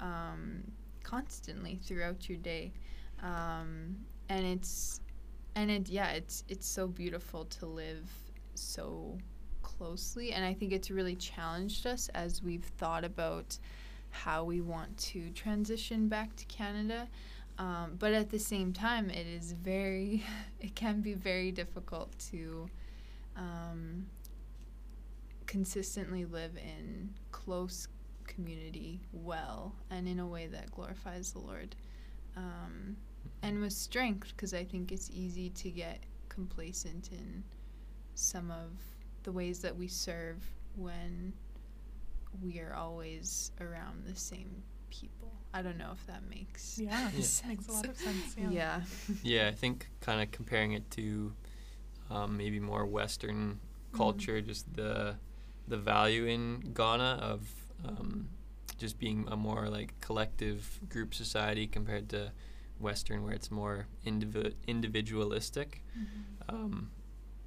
um, 0.00 0.62
constantly 1.02 1.76
throughout 1.82 2.28
your 2.28 2.38
day, 2.38 2.72
um, 3.22 3.96
and 4.28 4.44
it's 4.46 5.00
and 5.54 5.70
it 5.70 5.88
yeah 5.88 6.10
it's 6.10 6.44
it's 6.48 6.66
so 6.66 6.86
beautiful 6.86 7.44
to 7.46 7.66
live 7.66 8.08
so 8.54 9.18
closely, 9.62 10.32
and 10.32 10.44
I 10.44 10.54
think 10.54 10.72
it's 10.72 10.90
really 10.90 11.16
challenged 11.16 11.86
us 11.86 12.08
as 12.14 12.42
we've 12.42 12.64
thought 12.78 13.04
about 13.04 13.58
how 14.10 14.44
we 14.44 14.60
want 14.60 14.96
to 14.98 15.30
transition 15.30 16.08
back 16.08 16.34
to 16.36 16.44
Canada. 16.46 17.08
Um, 17.58 17.96
but 17.98 18.12
at 18.12 18.30
the 18.30 18.38
same 18.38 18.72
time, 18.72 19.10
it 19.10 19.26
is 19.26 19.52
very, 19.52 20.24
it 20.60 20.74
can 20.74 21.00
be 21.00 21.14
very 21.14 21.50
difficult 21.50 22.16
to 22.30 22.70
um, 23.36 24.06
consistently 25.46 26.24
live 26.24 26.56
in 26.56 27.10
close 27.32 27.88
community 28.26 29.00
well 29.12 29.74
and 29.90 30.06
in 30.06 30.20
a 30.20 30.26
way 30.26 30.46
that 30.46 30.70
glorifies 30.70 31.32
the 31.32 31.40
Lord. 31.40 31.74
Um, 32.36 32.96
and 33.42 33.60
with 33.60 33.72
strength, 33.72 34.28
because 34.36 34.54
I 34.54 34.64
think 34.64 34.92
it's 34.92 35.10
easy 35.12 35.50
to 35.50 35.70
get 35.70 36.00
complacent 36.28 37.10
in 37.10 37.42
some 38.14 38.50
of 38.50 38.70
the 39.24 39.32
ways 39.32 39.60
that 39.60 39.76
we 39.76 39.88
serve 39.88 40.36
when 40.76 41.32
we 42.42 42.60
are 42.60 42.74
always 42.74 43.50
around 43.60 44.04
the 44.06 44.14
same 44.14 44.62
people. 44.90 45.37
I 45.58 45.62
don't 45.62 45.76
know 45.76 45.90
if 45.92 46.06
that 46.06 46.22
makes 46.30 46.78
Yeah, 46.78 47.10
Yeah. 47.12 47.18
it 47.18 47.42
makes 47.48 47.66
a 47.68 47.72
lot 47.72 47.88
of 47.88 47.98
sense. 47.98 48.36
Yeah. 48.38 48.50
yeah. 48.50 48.80
Yeah, 49.24 49.48
I 49.48 49.52
think 49.52 49.88
kind 50.00 50.22
of 50.22 50.30
comparing 50.30 50.72
it 50.72 50.88
to 50.92 51.32
um, 52.10 52.36
maybe 52.36 52.60
more 52.60 52.86
Western 52.86 53.58
culture, 53.92 54.40
just 54.40 54.72
the 54.74 55.16
the 55.66 55.76
value 55.76 56.26
in 56.26 56.72
Ghana 56.72 57.18
of 57.20 57.40
um, 57.84 58.28
just 58.78 58.98
being 59.00 59.26
a 59.28 59.36
more 59.36 59.68
like 59.68 60.00
collective 60.00 60.78
group 60.88 61.12
society 61.12 61.66
compared 61.66 62.08
to 62.10 62.30
Western, 62.78 63.24
where 63.24 63.34
it's 63.34 63.50
more 63.50 63.86
indivi- 64.06 64.54
individualistic. 64.68 65.82
Um, 66.48 66.90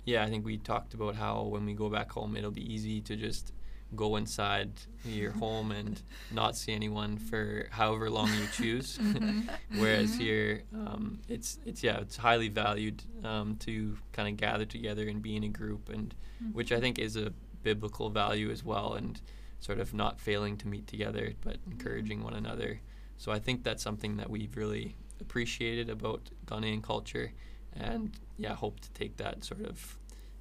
yeah, 0.06 0.26
I 0.26 0.30
think 0.30 0.46
we 0.46 0.58
talked 0.58 0.94
about 0.94 1.16
how 1.16 1.44
when 1.44 1.66
we 1.66 1.74
go 1.74 1.90
back 1.90 2.12
home, 2.12 2.36
it'll 2.36 2.52
be 2.52 2.74
easy 2.74 3.00
to 3.02 3.16
just 3.16 3.54
go 3.96 4.16
inside 4.16 4.72
your 5.06 5.32
home 5.32 5.72
and 5.72 6.02
not 6.32 6.56
see 6.56 6.74
anyone 6.74 7.18
for 7.18 7.68
however 7.72 8.10
long 8.10 8.30
you 8.34 8.48
choose. 8.54 8.98
Mhm. 9.02 9.50
Whereas 9.78 10.16
here, 10.16 10.64
um, 10.74 11.20
it's 11.28 11.60
it's 11.66 11.84
yeah, 11.84 11.98
it's 12.00 12.18
highly 12.18 12.50
valued 12.50 13.04
um, 13.24 13.56
to 13.58 13.98
kind 14.14 14.28
of 14.30 14.38
gather 14.38 14.66
together 14.66 15.08
and 15.08 15.22
be 15.22 15.36
in 15.36 15.44
a 15.44 15.50
group, 15.50 15.90
and 15.90 16.14
which 16.54 16.72
I 16.72 16.80
think 16.80 17.00
is 17.00 17.16
a 17.16 17.32
biblical 17.64 18.10
value 18.10 18.50
as 18.52 18.64
well, 18.64 18.94
and 18.94 19.20
sort 19.60 19.80
of 19.80 19.94
not 19.94 20.20
failing 20.20 20.58
to 20.58 20.68
meet 20.68 20.88
together, 20.88 21.34
but 21.42 21.58
encouraging 21.70 22.24
one 22.24 22.34
another. 22.34 22.82
So 23.18 23.32
I 23.32 23.40
think 23.40 23.64
that's 23.64 23.84
something 23.84 24.18
that 24.18 24.30
we've 24.30 24.56
really 24.58 24.96
appreciated 25.20 25.90
about 25.90 26.30
Ghanaian 26.48 26.82
culture, 26.82 27.32
and 27.74 28.12
yeah, 28.38 28.56
hope 28.56 28.80
to 28.82 28.90
take 28.92 29.18
that 29.18 29.44
sort 29.44 29.62
of 29.66 29.98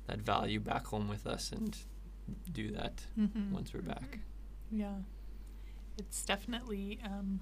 that 0.07 0.21
value 0.21 0.59
back 0.61 0.87
home 0.87 1.09
with 1.09 1.27
us 1.27 1.53
and 1.53 1.77
do 2.53 2.71
that 2.73 3.07
Mhm. 3.19 3.51
once 3.51 3.73
we're 3.75 3.83
back. 3.83 4.19
Yeah, 4.71 4.95
it's 5.99 6.25
definitely, 6.25 7.01
um, 7.05 7.41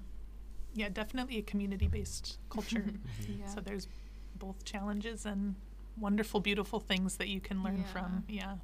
yeah, 0.73 0.89
definitely 0.89 1.37
a 1.37 1.41
community-based 1.41 2.37
culture. 2.49 2.85
Yeah. 3.29 3.47
So 3.47 3.61
there's 3.61 3.87
both 4.35 4.63
challenges 4.65 5.25
and 5.25 5.55
wonderful, 5.97 6.39
beautiful 6.39 6.79
things 6.79 7.17
that 7.17 7.27
you 7.27 7.39
can 7.41 7.61
learn 7.63 7.83
from. 7.83 8.23
Yeah. 8.27 8.57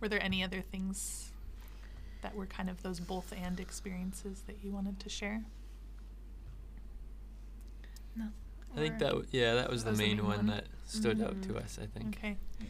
Were 0.00 0.08
there 0.08 0.22
any 0.22 0.42
other 0.42 0.60
things 0.62 1.32
that 2.22 2.34
were 2.34 2.46
kind 2.46 2.68
of 2.68 2.82
those 2.82 3.00
both 3.00 3.32
and 3.32 3.60
experiences 3.60 4.42
that 4.46 4.62
you 4.64 4.70
wanted 4.72 4.98
to 5.00 5.08
share? 5.08 5.44
No. 8.16 8.26
I 8.74 8.76
think 8.76 8.98
that 8.98 9.10
w- 9.10 9.26
yeah, 9.30 9.54
that 9.54 9.70
was 9.70 9.82
That 9.84 9.86
the 9.86 9.90
was 9.92 9.98
main, 9.98 10.16
main 10.16 10.26
one, 10.26 10.36
one? 10.38 10.46
that 10.48 10.66
stood 10.86 11.20
out 11.20 11.34
Mhm. 11.36 11.46
to 11.48 11.58
us. 11.58 11.78
I 11.80 11.86
think. 11.86 12.16
Okay. 12.18 12.36
Yeah. 12.60 12.66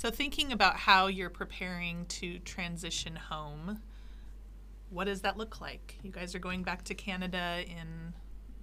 So 0.00 0.10
thinking 0.10 0.50
about 0.50 0.76
how 0.76 1.08
you're 1.08 1.28
preparing 1.28 2.06
to 2.06 2.38
transition 2.38 3.16
home, 3.16 3.82
what 4.88 5.04
does 5.04 5.20
that 5.20 5.36
look 5.36 5.60
like? 5.60 5.98
You 6.02 6.10
guys 6.10 6.34
are 6.34 6.38
going 6.38 6.62
back 6.62 6.84
to 6.84 6.94
Canada 6.94 7.62
in 7.66 8.14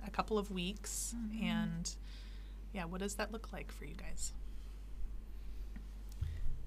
a 0.03 0.09
couple 0.09 0.39
of 0.39 0.49
weeks, 0.49 1.13
Mhm. 1.15 1.43
and 1.43 1.95
yeah, 2.73 2.85
what 2.85 3.01
does 3.01 3.13
that 3.17 3.31
look 3.31 3.53
like 3.53 3.71
for 3.71 3.85
you 3.85 3.93
guys? 3.93 4.33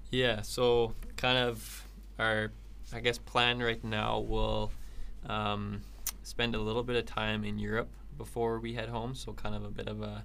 Yeah, 0.09 0.41
so 0.41 0.95
kind 1.17 1.37
of 1.37 1.85
our, 2.17 2.53
I 2.93 3.01
guess, 3.01 3.17
plan 3.17 3.59
right 3.61 3.83
now 3.83 4.19
will 4.21 4.71
um, 5.25 5.81
spend 6.23 6.55
a 6.55 6.59
little 6.59 6.83
bit 6.83 6.95
of 6.95 7.05
time 7.05 7.43
in 7.43 7.59
Europe 7.59 7.89
before 8.17 8.57
we 8.57 8.75
head 8.75 8.87
home. 8.87 9.15
So 9.15 9.33
kind 9.33 9.53
of 9.53 9.65
a 9.65 9.69
bit 9.69 9.89
of 9.89 10.01
a 10.01 10.23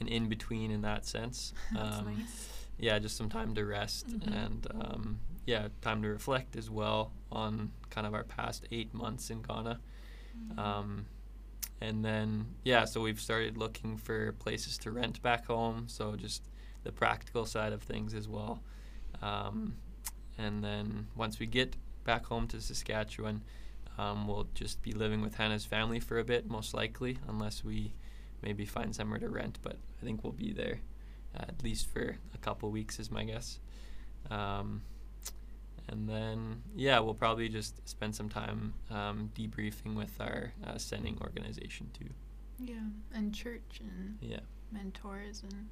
an 0.00 0.08
in 0.08 0.30
between 0.30 0.70
in 0.70 0.80
that 0.80 1.04
sense. 1.04 1.52
That's 1.74 1.98
Um, 1.98 2.16
nice. 2.16 2.61
Yeah, 2.78 2.98
just 2.98 3.16
some 3.16 3.28
time 3.28 3.54
to 3.54 3.64
rest 3.64 4.08
Mhm. 4.08 4.26
and 4.46 4.66
um, 4.74 5.20
yeah, 5.46 5.68
time 5.80 6.02
to 6.02 6.08
reflect 6.08 6.56
as 6.56 6.68
well 6.70 7.12
on 7.30 7.70
kind 7.90 8.06
of 8.06 8.14
our 8.14 8.24
past 8.24 8.66
eight 8.70 8.92
months 8.94 9.30
in 9.30 9.42
Ghana. 9.42 9.80
Um, 10.56 11.06
and 11.80 12.04
then, 12.04 12.46
yeah, 12.64 12.84
so 12.84 13.00
we've 13.00 13.20
started 13.20 13.56
looking 13.56 13.96
for 13.96 14.32
places 14.32 14.78
to 14.78 14.90
rent 14.90 15.20
back 15.22 15.46
home. 15.46 15.88
So 15.88 16.16
just 16.16 16.48
the 16.84 16.92
practical 16.92 17.44
side 17.44 17.72
of 17.72 17.82
things 17.82 18.14
as 18.14 18.28
well. 18.28 18.62
Um, 19.20 19.76
and 20.38 20.62
then 20.64 21.08
once 21.14 21.38
we 21.38 21.46
get 21.46 21.76
back 22.04 22.26
home 22.26 22.46
to 22.48 22.60
Saskatchewan, 22.60 23.42
um, 23.98 24.26
we'll 24.26 24.48
just 24.54 24.80
be 24.82 24.92
living 24.92 25.20
with 25.20 25.34
Hannah's 25.34 25.64
family 25.66 26.00
for 26.00 26.18
a 26.18 26.24
bit, 26.24 26.48
most 26.48 26.72
likely, 26.72 27.18
unless 27.28 27.62
we 27.62 27.92
maybe 28.42 28.64
find 28.64 28.94
somewhere 28.94 29.18
to 29.18 29.28
rent. 29.28 29.58
But 29.62 29.76
I 30.00 30.04
think 30.04 30.24
we'll 30.24 30.32
be 30.32 30.52
there 30.52 30.80
uh, 31.38 31.44
at 31.48 31.62
least 31.62 31.88
for 31.90 32.16
a 32.34 32.38
couple 32.38 32.70
weeks, 32.70 32.98
is 32.98 33.10
my 33.10 33.24
guess. 33.24 33.58
Um, 34.30 34.82
and 35.88 36.08
then, 36.08 36.62
yeah, 36.76 37.00
we'll 37.00 37.14
probably 37.14 37.48
just 37.48 37.86
spend 37.88 38.14
some 38.14 38.28
time 38.28 38.74
um, 38.90 39.30
debriefing 39.36 39.94
with 39.94 40.20
our 40.20 40.52
uh, 40.66 40.78
sending 40.78 41.18
organization 41.20 41.90
too. 41.98 42.08
Yeah, 42.58 42.86
and 43.14 43.34
church 43.34 43.80
and 43.80 44.16
Yeah. 44.20 44.40
mentors 44.70 45.42
and 45.42 45.68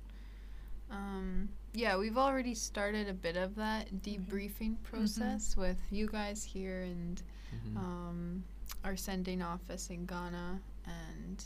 um, 0.90 1.48
yeah, 1.72 1.96
we've 1.96 2.18
already 2.18 2.52
started 2.54 3.08
a 3.08 3.12
bit 3.14 3.36
of 3.36 3.54
that 3.54 4.02
debriefing 4.02 4.74
process 4.82 5.56
with 5.56 5.78
you 5.92 6.08
guys 6.08 6.42
here 6.42 6.80
and 6.80 7.22
Mhm. 7.54 7.76
um, 7.76 8.44
our 8.82 8.96
sending 8.96 9.40
office 9.40 9.88
in 9.90 10.04
Ghana, 10.06 10.60
and 10.86 11.44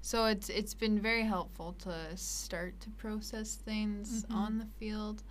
so 0.00 0.26
it's 0.26 0.48
it's 0.48 0.74
been 0.74 1.00
very 1.00 1.22
helpful 1.24 1.74
to 1.80 2.16
start 2.16 2.80
to 2.80 2.90
process 2.90 3.56
things 3.56 4.24
Mhm. 4.24 4.34
on 4.34 4.58
the 4.58 4.66
field, 4.78 5.22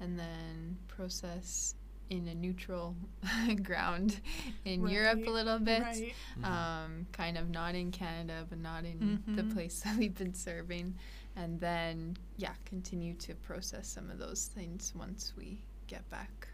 and 0.00 0.18
then 0.18 0.76
process 0.88 1.74
in 2.08 2.28
a 2.28 2.34
neutral 2.34 2.94
ground 3.64 4.20
in 4.64 4.86
Europe 4.86 5.26
a 5.26 5.30
little 5.30 5.58
bit. 5.58 5.82
Right. 5.82 6.14
Mhm. 6.38 6.44
Um, 6.44 7.06
kind 7.12 7.36
of 7.36 7.50
not 7.50 7.74
in 7.74 7.90
Canada, 7.90 8.46
but 8.48 8.58
not 8.58 8.84
in 8.84 9.22
the 9.26 9.42
Mhm. 9.42 9.52
place 9.52 9.80
that 9.84 9.96
we've 9.96 10.14
been 10.14 10.34
serving, 10.34 10.94
and 11.34 11.58
then 11.60 12.16
yeah, 12.36 12.54
continue 12.64 13.14
to 13.14 13.34
process 13.36 13.88
some 13.88 14.10
of 14.10 14.18
those 14.18 14.46
things 14.46 14.92
once 14.94 15.32
we 15.36 15.64
get 15.88 16.08
back 16.10 16.48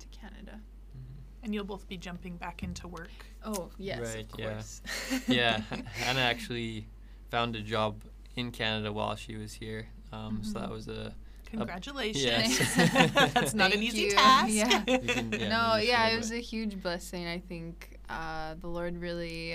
to 0.00 0.06
Canada. 0.08 0.60
Mhm. 0.96 1.44
And 1.44 1.54
you'll 1.54 1.64
both 1.64 1.86
be 1.86 1.96
jumping 1.96 2.36
back 2.36 2.62
into 2.64 2.88
work. 2.88 3.26
Oh 3.44 3.70
yes, 3.78 4.00
Right, 4.00 4.24
of 4.24 4.30
course. 4.32 4.82
yeah, 5.28 5.58
Han- 5.70 5.84
Hannah 5.84 6.20
actually 6.20 6.86
found 7.30 7.56
a 7.56 7.60
job 7.62 8.02
in 8.36 8.50
Canada 8.52 8.92
while 8.92 9.16
she 9.16 9.36
was 9.36 9.54
here. 9.54 9.86
Um, 10.12 10.42
So 10.42 10.58
that 10.58 10.70
was 10.70 10.88
a 10.88 11.14
Congratulations. 11.46 12.24
Yes. 12.24 12.74
That's 13.34 13.54
not 13.54 13.72
an 13.72 13.80
easy 13.82 14.02
you. 14.02 14.10
task. 14.12 14.52
Yeah. 14.52 14.82
You 14.86 14.98
can- 15.08 15.32
yeah, 15.32 15.48
no, 15.56 15.76
yeah, 15.76 16.06
share 16.06 16.14
it 16.14 16.18
was 16.18 16.30
about- 16.30 16.38
a 16.38 16.42
huge 16.42 16.82
blessing. 16.82 17.26
I 17.26 17.38
think 17.38 17.98
uh, 18.08 18.54
the 18.60 18.66
Lord 18.66 19.00
really 19.00 19.54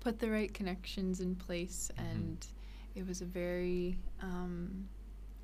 put 0.00 0.18
the 0.18 0.28
right 0.30 0.52
connections 0.52 1.20
in 1.20 1.36
place, 1.36 1.90
Mhm. 1.96 2.10
and 2.10 2.46
it 2.96 3.06
was 3.06 3.20
a 3.22 3.24
very 3.26 3.96
um, 4.22 4.88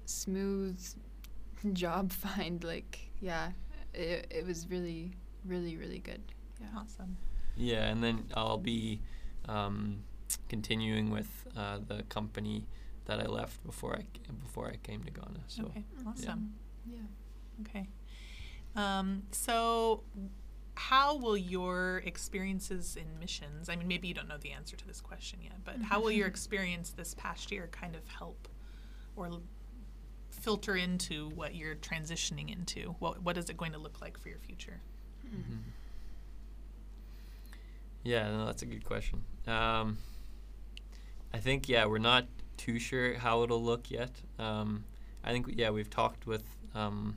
smooth 0.06 0.80
job 1.72 2.12
find. 2.12 2.62
Like, 2.64 3.10
yeah, 3.20 3.52
it, 3.94 4.26
it 4.30 4.44
was 4.46 4.66
really, 4.68 5.12
really, 5.44 5.76
really 5.76 5.98
good. 6.00 6.20
Yeah. 6.60 6.66
Awesome. 6.80 7.16
Yeah, 7.56 7.86
and 7.86 8.02
then 8.02 8.24
I'll 8.34 8.58
be 8.58 9.00
um, 9.48 10.02
continuing 10.48 11.10
with 11.10 11.46
uh, 11.56 11.78
the 11.86 12.02
company 12.04 12.66
that 13.06 13.20
I 13.20 13.26
left 13.26 13.64
before 13.64 13.94
I 13.96 14.00
c- 14.02 14.20
before 14.42 14.66
I 14.68 14.76
came 14.76 15.02
to 15.04 15.10
Ghana. 15.10 15.40
So 15.48 15.64
okay. 15.66 15.84
Awesome. 16.06 16.54
Yeah. 16.86 16.98
Okay. 17.62 17.88
Um, 18.74 19.22
so, 19.30 20.02
how 20.74 21.16
will 21.16 21.36
your 21.36 22.02
experiences 22.04 22.96
in 22.96 23.18
missions? 23.18 23.68
I 23.70 23.76
mean, 23.76 23.88
maybe 23.88 24.08
you 24.08 24.14
don't 24.14 24.28
know 24.28 24.36
the 24.38 24.52
answer 24.52 24.76
to 24.76 24.86
this 24.86 25.00
question 25.00 25.38
yet, 25.42 25.64
but 25.64 25.80
how 25.82 26.00
will 26.02 26.10
your 26.10 26.26
experience 26.34 26.90
this 26.90 27.14
past 27.14 27.50
year 27.50 27.68
kind 27.72 27.94
of 27.96 28.06
help 28.08 28.48
or 29.16 29.26
l- 29.28 29.42
filter 30.30 30.76
into 30.76 31.30
what 31.30 31.54
you're 31.54 31.76
transitioning 31.76 32.52
into? 32.52 32.96
What 32.98 33.22
What 33.22 33.38
is 33.38 33.48
it 33.48 33.56
going 33.56 33.72
to 33.72 33.78
look 33.78 34.00
like 34.02 34.18
for 34.18 34.28
your 34.28 34.38
future? 34.40 34.80
Mhm. 35.26 35.60
Yeah, 38.02 38.30
no, 38.30 38.46
that's 38.46 38.62
a 38.62 38.66
good 38.66 38.84
question. 38.84 39.24
Um, 39.46 39.98
I 41.32 41.38
think 41.38 41.68
yeah, 41.68 41.86
we're 41.86 41.98
not 41.98 42.26
too 42.56 42.78
sure 42.78 43.14
how 43.18 43.42
it'll 43.42 43.62
look 43.62 43.90
yet. 43.90 44.10
Um, 44.38 44.84
I 45.24 45.32
think 45.32 45.46
yeah, 45.56 45.70
we've 45.70 45.90
talked 45.90 46.26
with 46.26 46.44
um, 46.74 47.16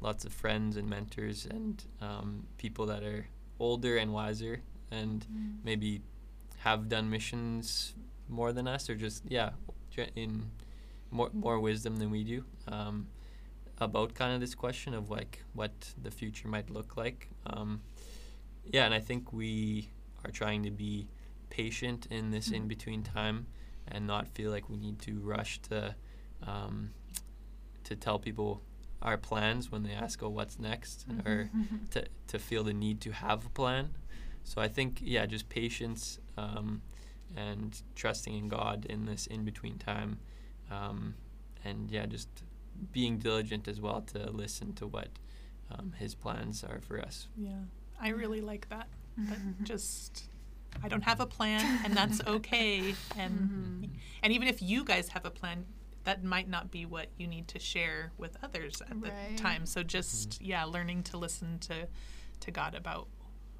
lots 0.00 0.24
of 0.24 0.32
friends 0.32 0.76
and 0.76 0.88
mentors 0.88 1.46
and 1.46 1.82
um, 2.00 2.46
people 2.56 2.86
that 2.86 3.02
are 3.02 3.26
older 3.60 3.96
and 3.96 4.12
wiser 4.12 4.60
and 4.90 5.26
Mm. 5.30 5.56
maybe 5.64 6.00
have 6.58 6.88
done 6.88 7.10
missions 7.10 7.94
more 8.28 8.52
than 8.52 8.66
us 8.66 8.88
or 8.88 8.94
just 8.94 9.22
yeah 9.28 9.50
in 10.16 10.50
more 11.10 11.30
more 11.34 11.58
wisdom 11.60 11.96
than 11.96 12.10
we 12.10 12.24
do 12.24 12.44
um, 12.68 13.06
about 13.78 14.14
kind 14.14 14.32
of 14.34 14.40
this 14.40 14.54
question 14.54 14.94
of 14.94 15.10
like 15.10 15.42
what 15.52 15.72
the 16.02 16.10
future 16.10 16.48
might 16.48 16.70
look 16.70 16.96
like 16.96 17.28
um, 17.46 17.80
yeah 18.72 18.84
and 18.86 18.94
i 18.94 19.00
think 19.00 19.32
we 19.32 19.88
are 20.24 20.30
trying 20.30 20.62
to 20.62 20.70
be 20.70 21.06
patient 21.50 22.06
in 22.10 22.30
this 22.30 22.48
Mhm. 22.50 22.54
in 22.56 22.68
between 22.68 23.02
time 23.02 23.46
and 23.86 24.06
not 24.06 24.28
feel 24.28 24.50
like 24.50 24.68
we 24.68 24.76
need 24.76 24.98
to 25.00 25.18
rush 25.20 25.58
to 25.62 25.94
um, 26.46 26.90
to 27.84 27.96
tell 27.96 28.18
people 28.18 28.62
our 29.02 29.16
plans 29.16 29.70
when 29.72 29.82
they 29.82 29.92
ask 29.92 30.22
oh 30.22 30.28
what's 30.28 30.58
next 30.58 31.06
or 31.24 31.50
to, 31.90 32.04
to 32.26 32.38
feel 32.38 32.64
the 32.64 32.72
need 32.74 33.00
to 33.00 33.12
have 33.12 33.46
a 33.46 33.50
plan. 33.50 33.94
So 34.44 34.60
I 34.60 34.68
think, 34.68 35.00
yeah, 35.02 35.26
just 35.26 35.48
patience 35.48 36.18
um, 36.36 36.82
and 37.36 37.80
trusting 37.94 38.34
in 38.34 38.48
God 38.48 38.86
in 38.86 39.04
this 39.06 39.26
in 39.26 39.44
between 39.44 39.78
time. 39.78 40.18
Um, 40.70 41.14
and 41.64 41.90
yeah, 41.90 42.06
just 42.06 42.28
being 42.92 43.18
diligent 43.18 43.68
as 43.68 43.80
well 43.80 44.00
to 44.02 44.30
listen 44.30 44.74
to 44.74 44.86
what 44.86 45.08
um, 45.70 45.92
His 45.98 46.14
plans 46.14 46.62
are 46.64 46.80
for 46.80 47.00
us. 47.00 47.28
Yeah, 47.36 47.62
I 48.00 48.08
really 48.10 48.40
like 48.40 48.68
that. 48.70 48.88
That 49.16 49.38
just 49.64 50.27
I 50.82 50.88
don't 50.88 51.02
have 51.04 51.20
a 51.20 51.26
plan, 51.26 51.80
and 51.84 51.96
that's 51.96 52.20
okay. 52.26 52.94
And 53.16 53.48
Mhm. 53.84 53.90
and 54.22 54.32
even 54.32 54.48
if 54.48 54.62
you 54.62 54.84
guys 54.84 55.08
have 55.08 55.24
a 55.24 55.30
plan, 55.30 55.66
that 56.04 56.22
might 56.24 56.48
not 56.48 56.70
be 56.70 56.86
what 56.86 57.08
you 57.18 57.26
need 57.26 57.48
to 57.48 57.58
share 57.58 58.12
with 58.16 58.36
others 58.42 58.80
at 58.82 59.00
the 59.02 59.12
time. 59.36 59.66
So 59.66 59.82
just 59.82 60.40
yeah, 60.40 60.64
learning 60.64 61.02
to 61.04 61.16
listen 61.18 61.58
to 61.60 61.88
to 62.40 62.50
God 62.50 62.74
about 62.74 63.08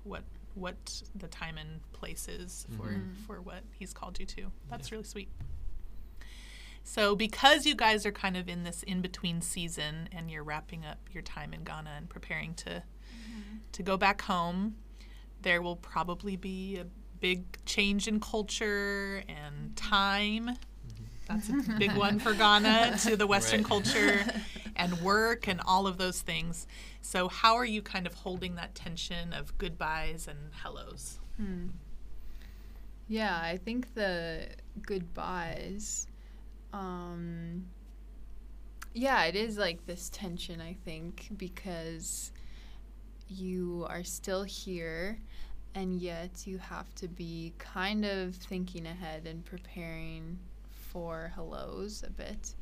what 0.04 0.22
what 0.54 1.02
the 1.14 1.28
time 1.28 1.56
and 1.58 1.80
place 1.92 2.26
is 2.28 2.66
for 2.76 2.88
Mhm. 2.90 3.16
for 3.26 3.40
what 3.40 3.62
He's 3.78 3.92
called 3.92 4.18
you 4.20 4.26
to. 4.26 4.52
That's 4.68 4.90
really 4.92 5.04
sweet. 5.04 5.28
So, 6.84 7.14
because 7.14 7.66
you 7.66 7.74
guys 7.74 8.06
are 8.06 8.12
kind 8.12 8.36
of 8.36 8.48
in 8.48 8.62
this 8.64 8.82
in 8.82 9.02
between 9.02 9.42
season 9.42 10.08
and 10.10 10.30
you're 10.30 10.42
wrapping 10.42 10.86
up 10.86 10.98
your 11.12 11.22
time 11.22 11.52
in 11.52 11.62
Ghana 11.64 11.90
and 11.96 12.08
preparing 12.08 12.54
to 12.54 12.82
to 13.72 13.82
go 13.82 13.96
back 13.98 14.22
home, 14.22 14.76
there 15.42 15.60
will 15.60 15.76
probably 15.76 16.36
be 16.36 16.76
a 16.78 16.86
big 17.20 17.64
change 17.64 18.08
in 18.08 18.20
culture 18.20 19.22
and 19.28 19.74
time. 19.76 20.56
That's 21.26 21.50
a 21.50 21.54
big 21.76 21.94
one 21.94 22.18
for 22.18 22.34
Ghana 22.34 22.92
to 22.98 23.16
the 23.16 23.26
Western 23.26 23.62
Right. 23.62 23.64
culture 23.64 24.26
and 24.76 25.00
work 25.00 25.46
and 25.48 25.60
all 25.66 25.86
of 25.86 25.98
those 25.98 26.22
things. 26.22 26.66
So, 27.02 27.28
how 27.28 27.56
are 27.56 27.64
you 27.64 27.82
kind 27.82 28.06
of 28.06 28.14
holding 28.14 28.54
that 28.56 28.74
tension 28.74 29.32
of 29.32 29.56
goodbyes 29.58 30.26
and 30.28 30.54
hellos? 30.62 31.18
Hmm. 31.36 31.68
Yeah, 33.06 33.38
I 33.40 33.56
think 33.56 33.94
the 33.94 34.48
goodbyes. 34.82 36.06
Um, 36.72 37.66
yeah, 38.94 39.24
it 39.24 39.36
is 39.36 39.58
like 39.58 39.86
this 39.86 40.08
tension, 40.10 40.60
I 40.60 40.74
think, 40.84 41.28
because 41.36 42.32
you 43.28 43.86
are 43.88 44.04
still 44.04 44.42
here 44.44 45.20
and 45.78 46.00
yet 46.02 46.44
you 46.44 46.58
have 46.58 46.92
to 46.96 47.06
be 47.06 47.52
kind 47.58 48.04
of 48.04 48.34
thinking 48.34 48.84
ahead 48.86 49.26
and 49.26 49.44
preparing 49.44 50.36
for 50.70 51.30
hellos 51.36 52.02
a 52.04 52.10
bit. 52.10 52.54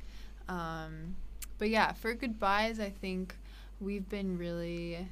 Um, 0.51 1.17
but 1.59 1.71
yeah, 1.71 1.93
for 1.95 2.13
goodbyes, 2.13 2.79
I 2.79 2.91
think 2.91 3.35
we've 3.81 4.07
been 4.09 4.37
really. 4.37 5.09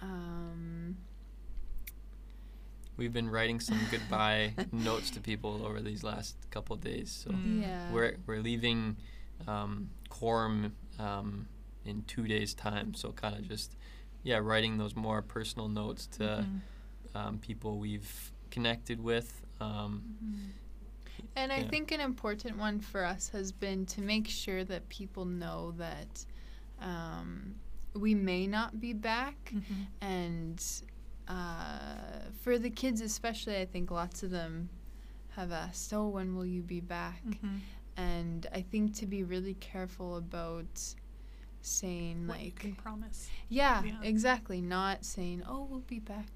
Um, 0.00 0.96
We've 2.96 3.12
been 3.14 3.30
writing 3.30 3.60
some 3.60 3.80
goodbye 3.90 4.52
notes 4.72 5.08
to 5.12 5.20
people 5.20 5.64
over 5.64 5.80
these 5.80 6.04
last 6.04 6.36
couple 6.50 6.74
of 6.76 6.82
days. 6.82 7.10
So 7.10 7.30
Mm. 7.30 7.60
yeah. 7.62 7.90
we're 7.90 8.16
we're 8.26 8.40
leaving 8.42 8.96
um, 9.48 9.88
CORM 10.10 10.76
um, 10.98 11.48
in 11.86 12.02
two 12.02 12.26
days' 12.28 12.52
time. 12.52 12.92
So 12.94 13.12
kind 13.12 13.36
of 13.36 13.48
just 13.48 13.74
yeah, 14.22 14.36
writing 14.38 14.76
those 14.76 14.94
more 14.94 15.22
personal 15.22 15.68
notes 15.68 16.06
to 16.18 16.22
Mhm. 16.46 16.60
Um, 17.14 17.38
people 17.38 17.78
we've 17.78 18.32
connected 18.50 19.00
with. 19.00 19.42
Um, 19.60 20.02
Mhm. 20.24 20.50
And 21.36 21.52
I 21.52 21.62
think 21.64 21.92
an 21.92 22.00
important 22.00 22.56
one 22.58 22.80
for 22.80 23.04
us 23.04 23.28
has 23.30 23.52
been 23.52 23.86
to 23.86 24.00
make 24.00 24.26
sure 24.26 24.64
that 24.64 24.88
people 24.88 25.24
know 25.26 25.72
that 25.72 26.24
um, 26.80 27.54
we 27.94 28.14
may 28.14 28.46
not 28.46 28.80
be 28.80 28.92
back. 28.94 29.52
Mhm. 29.54 29.86
And 30.00 30.64
uh, 31.28 32.30
for 32.42 32.58
the 32.58 32.70
kids, 32.70 33.00
especially, 33.00 33.58
I 33.60 33.66
think 33.66 33.90
lots 33.90 34.22
of 34.22 34.30
them 34.30 34.70
have 35.36 35.52
asked, 35.52 35.92
Oh, 35.92 36.08
when 36.08 36.34
will 36.34 36.46
you 36.46 36.62
be 36.62 36.80
back? 36.80 37.22
Mhm. 37.24 37.60
and 37.96 38.46
I 38.52 38.62
think 38.62 38.94
to 38.94 39.06
be 39.06 39.22
really 39.24 39.54
careful 39.54 40.16
about 40.16 40.94
saying 41.60 42.26
What 42.26 42.38
you 42.40 42.44
like 42.46 42.54
can 42.60 42.74
promise. 42.74 43.28
yeah, 43.50 43.82
Yeah. 43.84 44.00
exactly. 44.02 44.62
Not 44.62 45.04
saying, 45.04 45.42
"Oh, 45.46 45.64
we'll 45.64 45.80
be 45.80 45.98
back 46.00 46.26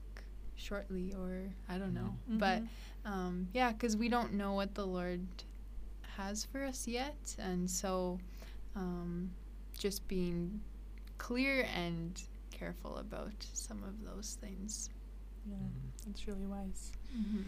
shortly," 0.56 1.12
or 1.14 1.52
I 1.68 1.78
don't 1.78 1.94
know. 1.94 2.16
But 2.28 2.62
Mhm. 2.62 2.68
um, 3.04 3.48
yeah, 3.52 3.72
because 3.72 3.96
we 3.96 4.08
don't 4.08 4.32
know 4.34 4.52
what 4.54 4.74
the 4.74 4.86
Lord 4.86 5.26
has 6.16 6.44
for 6.44 6.64
us 6.64 6.86
yet, 6.88 7.36
and 7.38 7.70
so 7.70 8.18
um, 8.76 9.30
just 9.78 10.06
being 10.08 10.60
clear 11.18 11.66
and 11.74 12.20
careful 12.50 12.96
about 12.98 13.32
some 13.52 13.82
of 13.84 14.02
those 14.04 14.36
things. 14.40 14.90
yeah, 15.46 15.56
Mhm. 15.56 16.06
that's 16.06 16.26
really 16.26 16.46
wise. 16.46 16.92
Mm-hmm. 17.14 17.42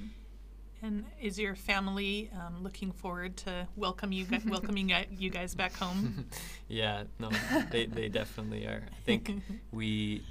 And 0.83 1.05
is 1.21 1.39
your 1.39 1.55
family 1.57 2.31
um, 2.39 2.63
looking 2.63 2.93
forward 2.93 3.37
to 3.39 3.67
welcome 3.77 4.13
you, 4.13 4.27
gu- 4.27 4.43
welcoming 4.51 4.91
you 4.91 4.97
you 5.11 5.31
guys 5.31 5.55
back 5.55 5.73
home? 5.73 6.27
yeah, 6.69 7.05
no, 7.19 7.31
they, 7.71 7.87
they 7.87 8.09
definitely 8.11 8.67
are. 8.67 8.83
I 8.93 8.95
think 9.07 9.33
we 9.73 10.23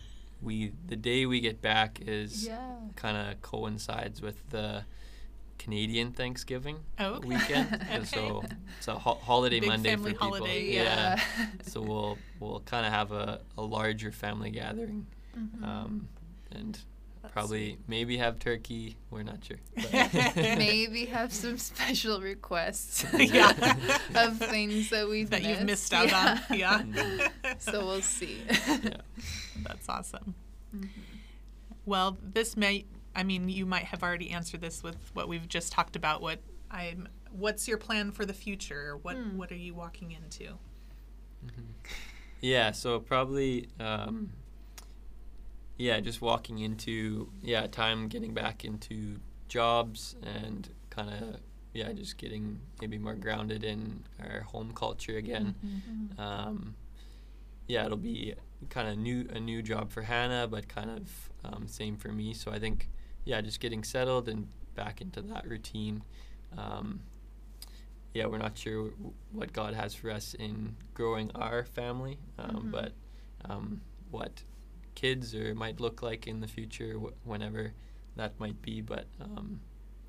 we 0.41 0.74
the 0.88 0.95
day 0.95 1.26
we 1.26 1.39
get 1.39 1.62
back 1.62 2.00
is 2.02 2.45
Yeah. 2.48 2.60
kind 2.95 3.17
of 3.17 3.41
coincides 3.41 4.21
with 4.21 4.50
the 4.50 4.86
Canadian 5.58 6.12
Thanksgiving 6.12 6.80
Oh, 7.00 7.13
okay. 7.15 7.28
weekend, 7.28 7.82
and 7.89 8.08
so 8.08 8.43
it's 8.78 8.88
a 8.88 8.95
ho- 9.00 9.19
holiday 9.24 9.60
Big 9.62 9.69
Monday 9.69 9.89
family 9.91 10.12
for 10.12 10.19
people. 10.19 10.28
holiday, 10.38 10.74
yeah. 10.74 11.19
so 11.63 11.82
we'll 11.82 12.17
we'll 12.39 12.60
kind 12.62 12.86
of 12.86 12.91
have 12.91 13.12
a, 13.12 13.41
a 13.58 13.62
larger 13.62 14.12
family 14.12 14.50
gathering, 14.52 15.08
Mhm. 15.38 15.63
um, 15.63 16.08
and 16.52 16.80
That's 17.25 17.33
probably 17.33 17.65
sweet. 17.73 17.79
maybe 17.88 18.17
have 18.17 18.39
turkey. 18.39 18.97
We're 19.09 19.23
not 19.23 19.43
sure. 19.43 19.57
Maybe 20.35 21.05
have 21.05 21.31
some 21.33 21.57
special 21.57 22.21
requests 22.21 23.05
Yeah. 23.13 23.51
of 24.15 24.38
things 24.39 24.89
that 24.89 25.07
we've 25.07 25.29
that 25.29 25.43
you've 25.43 25.63
missed 25.63 25.91
missed. 25.91 26.13
out 26.13 26.39
Yeah. 26.51 26.73
on. 26.75 26.93
Yeah. 26.93 27.03
Mhm. 27.43 27.61
so 27.61 27.85
we'll 27.85 28.01
see. 28.01 28.39
yeah. 28.47 28.97
That's 29.63 29.88
awesome. 29.89 30.35
Mhm. 30.75 30.89
Well, 31.85 32.17
this 32.21 32.55
may 32.57 32.85
I 33.15 33.23
mean, 33.23 33.47
you 33.47 33.65
might 33.65 33.85
have 33.85 34.03
already 34.03 34.31
answered 34.31 34.59
this 34.61 34.83
with 34.83 34.97
what 35.13 35.27
we've 35.29 35.47
just 35.47 35.71
talked 35.71 35.95
about. 35.95 36.21
What 36.21 36.39
I'm 36.71 37.07
what's 37.31 37.67
your 37.67 37.77
plan 37.77 38.11
for 38.11 38.25
the 38.25 38.33
future? 38.33 38.97
What 39.01 39.15
Hmm. 39.15 39.38
what 39.38 39.51
are 39.51 39.55
you 39.57 39.73
walking 39.73 40.11
into? 40.11 40.57
Mhm. 41.45 41.63
Yeah, 42.41 42.71
so 42.71 42.99
probably, 42.99 43.69
um, 43.79 44.31
yeah, 45.77 45.99
just 45.99 46.21
walking 46.21 46.59
into 46.59 47.29
yeah 47.43 47.67
time 47.67 48.07
getting 48.07 48.33
back 48.33 48.63
into 48.65 49.19
jobs 49.47 50.15
and 50.23 50.69
kind 50.89 51.09
of 51.09 51.39
yeah 51.73 51.91
just 51.93 52.17
getting 52.17 52.59
maybe 52.81 52.97
more 52.97 53.15
grounded 53.15 53.63
in 53.63 54.03
our 54.21 54.41
home 54.41 54.71
culture 54.73 55.17
again. 55.17 55.55
Mhm. 55.65 56.19
Um, 56.19 56.75
yeah, 57.67 57.85
it'll 57.85 57.97
be 57.97 58.33
kind 58.69 58.88
of 58.88 58.97
new 58.97 59.27
a 59.31 59.39
new 59.39 59.61
job 59.61 59.91
for 59.91 60.03
Hannah, 60.03 60.47
but 60.47 60.67
kind 60.67 60.89
of 60.89 61.29
um, 61.43 61.67
same 61.67 61.97
for 61.97 62.09
me. 62.09 62.33
So 62.33 62.51
I 62.51 62.59
think 62.59 62.89
yeah, 63.25 63.41
just 63.41 63.59
getting 63.59 63.83
settled 63.83 64.29
and 64.29 64.47
back 64.75 65.01
into 65.01 65.21
that 65.23 65.47
routine. 65.47 66.03
Um, 66.57 67.01
yeah, 68.13 68.27
we're 68.27 68.38
not 68.38 68.57
sure 68.57 68.91
w- 68.91 69.13
what 69.33 69.51
God 69.51 69.73
has 69.73 69.93
for 69.93 70.09
us 70.09 70.33
in 70.35 70.75
growing 70.93 71.31
our 71.35 71.65
family, 71.65 72.17
um, 72.39 72.67
Mhm. 72.67 72.71
but 72.71 72.93
um, 73.49 73.81
what 74.09 74.43
kids 74.95 75.36
or 75.36 75.53
might 75.55 75.79
look 75.79 76.01
like 76.01 76.25
in 76.27 76.39
the 76.39 76.47
future, 76.47 76.93
wh- 76.95 77.27
whenever 77.27 77.73
that 78.15 78.39
might 78.39 78.62
be. 78.62 78.81
But 78.81 79.05
um, 79.21 79.60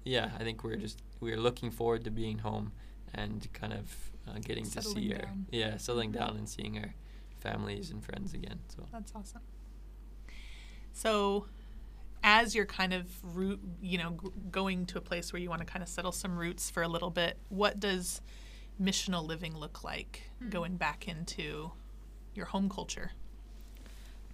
yeah, 0.05 0.31
I 0.38 0.42
think 0.44 0.62
we're 0.64 0.77
just 0.77 1.03
we're 1.20 1.37
looking 1.38 1.70
forward 1.70 2.05
to 2.05 2.11
being 2.11 2.38
home 2.38 2.72
and 3.14 3.46
kind 3.53 3.72
of 3.72 3.94
uh, 4.29 4.38
getting 4.44 4.64
to 4.64 4.70
Settling 4.70 4.96
see 4.96 5.12
our 5.14 5.22
down. 5.22 5.46
yeah 5.51 5.77
settling 5.77 6.11
Mhm. 6.11 6.18
down 6.18 6.37
and 6.37 6.49
seeing 6.49 6.79
our 6.79 6.94
families 7.40 7.90
and 7.90 8.05
friends 8.05 8.35
again. 8.35 8.59
So 8.68 8.85
That's 8.92 9.12
awesome. 9.14 9.42
So, 10.92 11.46
as 12.25 12.55
you're 12.55 12.66
kind 12.66 12.92
of 12.94 13.07
root, 13.22 13.61
you 13.83 13.99
know, 13.99 14.16
g- 14.22 14.31
going 14.51 14.87
to 14.87 14.99
a 14.99 15.01
place 15.01 15.33
where 15.33 15.40
you 15.40 15.51
want 15.51 15.61
to 15.61 15.66
kind 15.66 15.83
of 15.83 15.88
settle 15.88 16.12
some 16.12 16.37
roots 16.38 16.70
for 16.70 16.83
a 16.83 16.88
little 16.88 17.11
bit, 17.11 17.37
what 17.49 17.79
does 17.79 18.20
missional 18.81 19.25
living 19.27 19.57
look 19.57 19.85
like 19.85 20.22
Hmm. 20.38 20.49
going 20.49 20.77
back 20.77 21.07
into 21.07 21.72
your 22.35 22.46
home 22.46 22.68
culture? 22.68 23.12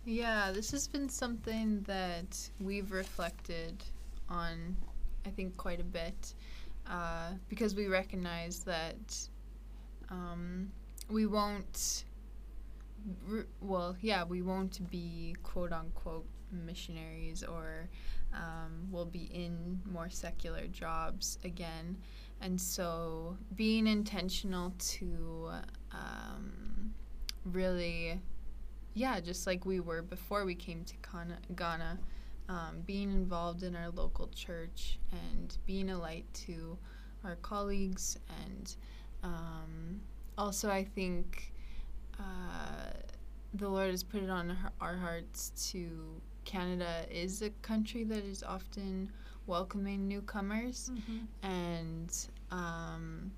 Yeah, 0.04 0.50
this 0.52 0.70
has 0.72 0.88
been 0.88 1.08
something 1.08 1.82
that 1.82 2.50
we've 2.60 2.90
reflected 2.90 3.84
on, 4.28 4.76
I 5.24 5.30
think, 5.30 5.56
quite 5.56 5.80
a 5.80 5.84
bit, 5.84 6.34
uh, 6.88 7.30
because 7.48 7.74
we 7.76 7.86
recognize 7.86 8.60
that 8.60 9.16
um, 10.10 10.72
we 11.08 11.26
won't. 11.26 12.04
r- 13.30 13.46
Well, 13.60 13.96
yeah, 14.00 14.24
we 14.24 14.42
won't 14.42 14.90
be 14.90 15.36
quote 15.44 15.72
unquote 15.72 16.26
missionaries, 16.50 17.44
or 17.44 17.88
um, 18.34 18.88
we'll 18.90 19.04
be 19.06 19.30
in 19.32 19.80
more 19.90 20.10
secular 20.10 20.66
jobs 20.66 21.38
again, 21.44 21.96
and 22.40 22.60
so 22.60 23.36
being 23.54 23.86
intentional 23.86 24.74
to 24.78 25.50
um, 25.92 26.92
really 27.44 28.20
yeah, 28.94 29.20
just 29.20 29.46
like 29.46 29.64
we 29.64 29.80
were 29.80 30.02
before 30.02 30.44
we 30.44 30.54
came 30.54 30.84
to 30.84 30.94
Ghana, 31.12 31.38
Ghana 31.56 31.98
um, 32.48 32.82
being 32.86 33.10
involved 33.10 33.62
in 33.62 33.74
our 33.76 33.90
local 33.90 34.28
church 34.28 34.98
and 35.12 35.56
being 35.66 35.90
a 35.90 35.98
light 35.98 36.26
to 36.46 36.76
our 37.24 37.36
colleagues. 37.36 38.18
And 38.44 38.74
um, 39.22 40.00
also, 40.36 40.70
I 40.70 40.84
think 40.84 41.52
uh, 42.18 42.90
the 43.54 43.68
Lord 43.68 43.90
has 43.90 44.02
put 44.02 44.22
it 44.22 44.30
on 44.30 44.50
our- 44.50 44.72
our 44.80 44.96
hearts 44.96 45.50
to 45.72 46.20
Canada 46.44 47.06
is 47.10 47.42
a 47.42 47.50
country 47.62 48.04
that 48.04 48.24
is 48.24 48.42
often 48.42 49.10
welcoming 49.46 50.06
newcomers 50.08 50.90
and 51.42 52.14
um, 52.50 53.30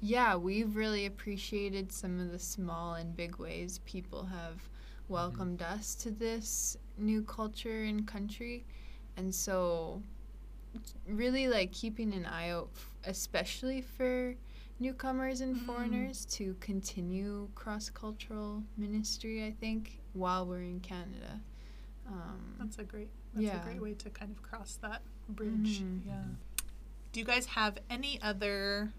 yeah, 0.00 0.36
we've 0.36 0.76
really 0.76 1.06
appreciated 1.06 1.90
some 1.92 2.20
of 2.20 2.30
the 2.32 2.38
small 2.38 2.94
and 2.94 3.16
big 3.16 3.36
ways 3.36 3.80
people 3.86 4.24
have 4.26 4.68
welcomed 5.08 5.62
us 5.62 5.94
to 5.96 6.10
this 6.10 6.76
new 6.98 7.22
culture 7.22 7.82
and 7.82 8.06
country, 8.06 8.64
and 9.16 9.34
so 9.34 10.02
really 11.06 11.48
like 11.48 11.72
keeping 11.72 12.12
an 12.14 12.24
eye 12.26 12.50
out, 12.50 12.68
f- 12.74 12.90
especially 13.04 13.80
for 13.80 14.34
newcomers 14.80 15.40
and 15.40 15.56
Mhm. 15.56 15.66
foreigners, 15.66 16.24
to 16.26 16.54
continue 16.60 17.48
cross 17.54 17.90
cultural 17.90 18.64
ministry. 18.76 19.44
I 19.44 19.52
think 19.52 20.00
while 20.14 20.46
we're 20.46 20.62
in 20.62 20.80
Canada. 20.80 21.40
Um, 22.06 22.56
That's 22.58 22.78
a 22.78 22.84
great. 22.84 23.08
That's 23.34 23.46
Yeah. 23.46 23.60
a 23.60 23.64
great 23.64 23.80
way 23.80 23.94
to 23.94 24.10
kind 24.10 24.30
of 24.30 24.42
cross 24.42 24.76
that 24.76 25.02
bridge. 25.28 25.80
Mhm. 25.80 26.04
Yeah. 26.06 26.24
Do 27.12 27.20
you 27.20 27.26
guys 27.26 27.46
have 27.46 27.78
any 27.88 28.20
other 28.20 28.92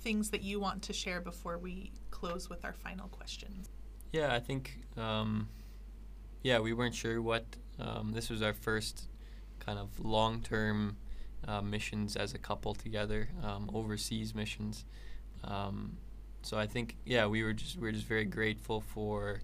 things 0.00 0.30
that 0.30 0.42
you 0.42 0.60
want 0.60 0.82
to 0.84 0.92
share 0.92 1.20
before 1.20 1.58
we 1.58 1.92
close 2.10 2.48
with 2.48 2.64
our 2.64 2.72
final 2.72 3.08
questions? 3.08 3.68
Yeah, 4.12 4.34
I 4.34 4.40
think, 4.40 4.78
um, 4.96 5.48
yeah, 6.42 6.58
we 6.60 6.72
weren't 6.72 6.94
sure 6.94 7.20
what. 7.20 7.44
Um, 7.78 8.12
this 8.12 8.28
was 8.28 8.42
our 8.42 8.52
first 8.54 9.08
kind 9.60 9.78
of 9.78 10.00
long 10.04 10.40
term 10.42 10.96
uh, 11.46 11.60
missions 11.62 12.16
as 12.16 12.34
a 12.34 12.38
couple 12.38 12.74
together, 12.74 13.28
um, 13.42 13.70
overseas 13.72 14.34
missions. 14.34 14.84
Um, 15.44 15.96
so 16.42 16.58
I 16.58 16.66
think, 16.66 16.96
yeah, 17.04 17.26
we 17.26 17.42
were 17.44 17.52
just 17.52 17.76
we 17.76 17.82
were 17.82 17.92
just 17.92 18.06
very 18.06 18.24
grateful 18.24 18.80
for 18.80 19.40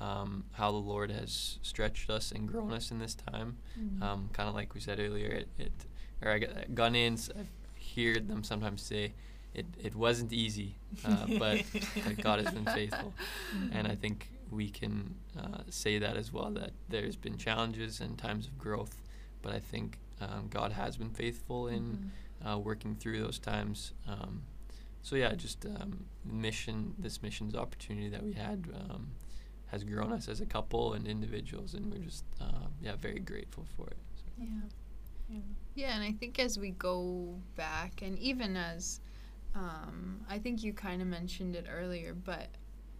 um, 0.00 0.44
how 0.52 0.70
the 0.72 0.78
Lord 0.78 1.10
has 1.10 1.58
stretched 1.62 2.10
us 2.10 2.32
and 2.32 2.48
grown 2.48 2.72
us 2.72 2.90
in 2.90 2.98
this 2.98 3.14
time. 3.14 3.58
Mhm. 3.78 4.02
Um, 4.02 4.30
kind 4.32 4.48
of 4.48 4.54
like 4.54 4.74
we 4.74 4.80
said 4.80 4.98
earlier, 4.98 5.28
it, 5.28 5.48
it 5.58 5.72
or 6.22 6.30
I 6.32 6.38
got 6.38 6.50
Ghanaians, 6.74 7.30
I 7.38 7.44
hear 7.78 8.18
them 8.18 8.42
sometimes 8.42 8.82
say, 8.82 9.12
it, 9.60 9.66
it 9.82 9.94
wasn't 9.94 10.32
easy, 10.32 10.76
uh, 11.04 11.26
but, 11.38 11.64
God 12.22 12.38
has 12.44 12.52
been 12.54 12.66
faithful. 12.66 13.12
And 13.72 13.88
I 13.88 13.94
think 13.94 14.30
we 14.50 14.68
can 14.70 15.14
uh, 15.38 15.62
say 15.70 15.98
that 15.98 16.16
as 16.16 16.32
well 16.32 16.50
that 16.60 16.72
there's 16.88 17.16
been 17.16 17.36
challenges 17.38 18.00
and 18.00 18.16
times 18.18 18.46
of 18.46 18.54
growth, 18.58 18.94
but 19.42 19.52
I 19.52 19.58
think 19.72 19.98
um, 20.20 20.48
God 20.50 20.72
has 20.72 20.96
been 20.96 21.10
faithful 21.10 21.68
in 21.68 21.82
Mhm. 21.84 22.10
uh, 22.46 22.58
working 22.58 22.94
through 22.96 23.18
those 23.26 23.38
times. 23.38 23.92
Um, 24.06 24.42
so 25.02 25.16
yeah, 25.16 25.34
just 25.34 25.64
um, 25.66 26.06
mission, 26.24 26.94
this 26.98 27.22
missions 27.22 27.54
opportunity 27.54 28.08
that 28.10 28.22
we 28.22 28.32
had 28.34 28.58
um, 28.74 29.02
has 29.72 29.82
grown 29.84 30.12
us 30.12 30.28
as 30.28 30.40
a 30.40 30.46
couple 30.46 30.92
and 30.94 31.06
individuals, 31.06 31.74
and 31.74 31.84
we're 31.92 32.04
just 32.12 32.24
uh, 32.40 32.66
yeah 32.80 32.96
very 32.96 33.20
grateful 33.20 33.64
for 33.76 33.86
it. 33.88 33.96
So. 34.20 34.24
Yeah. 34.38 34.46
Yeah. 35.28 35.40
Yeah, 35.74 35.94
and 35.96 36.04
I 36.04 36.12
think 36.12 36.38
as 36.38 36.58
we 36.58 36.70
go 36.70 37.34
back, 37.56 38.02
and 38.02 38.18
even 38.18 38.56
as 38.56 39.00
um, 39.56 40.20
I 40.28 40.38
think 40.38 40.62
you 40.62 40.72
kind 40.72 41.00
of 41.00 41.08
mentioned 41.08 41.56
it 41.56 41.66
earlier, 41.72 42.14
but 42.14 42.48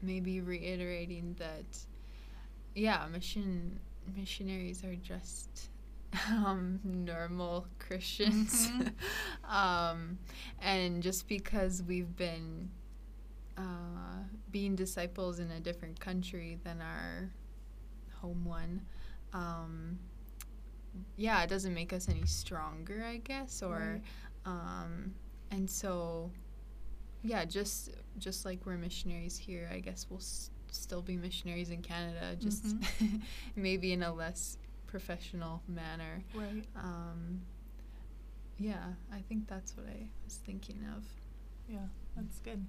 maybe 0.02 0.40
reiterating 0.40 1.36
that, 1.38 1.64
yeah, 2.74 3.06
mission 3.12 3.78
missionaries 4.16 4.84
are 4.84 4.94
just 4.96 5.68
um, 6.30 6.80
normal 6.84 7.66
Christians. 7.78 8.70
um, 9.48 10.18
and 10.60 11.02
just 11.02 11.28
because 11.28 11.82
we've 11.82 12.16
been 12.16 12.70
uh, 13.58 14.22
being 14.50 14.74
disciples 14.76 15.38
in 15.40 15.50
a 15.50 15.60
different 15.60 15.98
country 16.00 16.58
than 16.64 16.80
our 16.80 17.30
home 18.20 18.44
one, 18.44 18.80
um, 19.34 19.98
yeah, 21.16 21.42
it 21.42 21.50
doesn't 21.50 21.74
make 21.74 21.92
us 21.92 22.08
any 22.08 22.24
stronger, 22.24 23.04
I 23.06 23.18
guess, 23.18 23.62
or, 23.62 24.00
Right. 24.00 24.02
um, 24.46 25.14
and 25.50 25.68
so, 25.68 26.30
yeah, 27.26 27.44
just 27.44 27.90
just 28.18 28.44
like 28.44 28.60
we're 28.64 28.76
missionaries 28.76 29.36
here, 29.36 29.68
I 29.72 29.80
guess 29.80 30.06
we'll 30.08 30.20
s- 30.20 30.50
still 30.70 31.02
be 31.02 31.16
missionaries 31.16 31.70
in 31.70 31.82
Canada, 31.82 32.36
just 32.38 32.76
maybe 33.56 33.92
in 33.92 34.02
a 34.02 34.12
less 34.12 34.58
professional 34.86 35.62
manner. 35.68 36.22
Right. 36.34 36.64
Um, 36.76 37.42
yeah, 38.58 38.84
I 39.12 39.20
think 39.28 39.48
that's 39.48 39.76
what 39.76 39.86
I 39.86 40.06
was 40.24 40.36
thinking 40.36 40.78
of. 40.96 41.04
Yeah, 41.68 41.86
that's 42.16 42.38
good. 42.38 42.64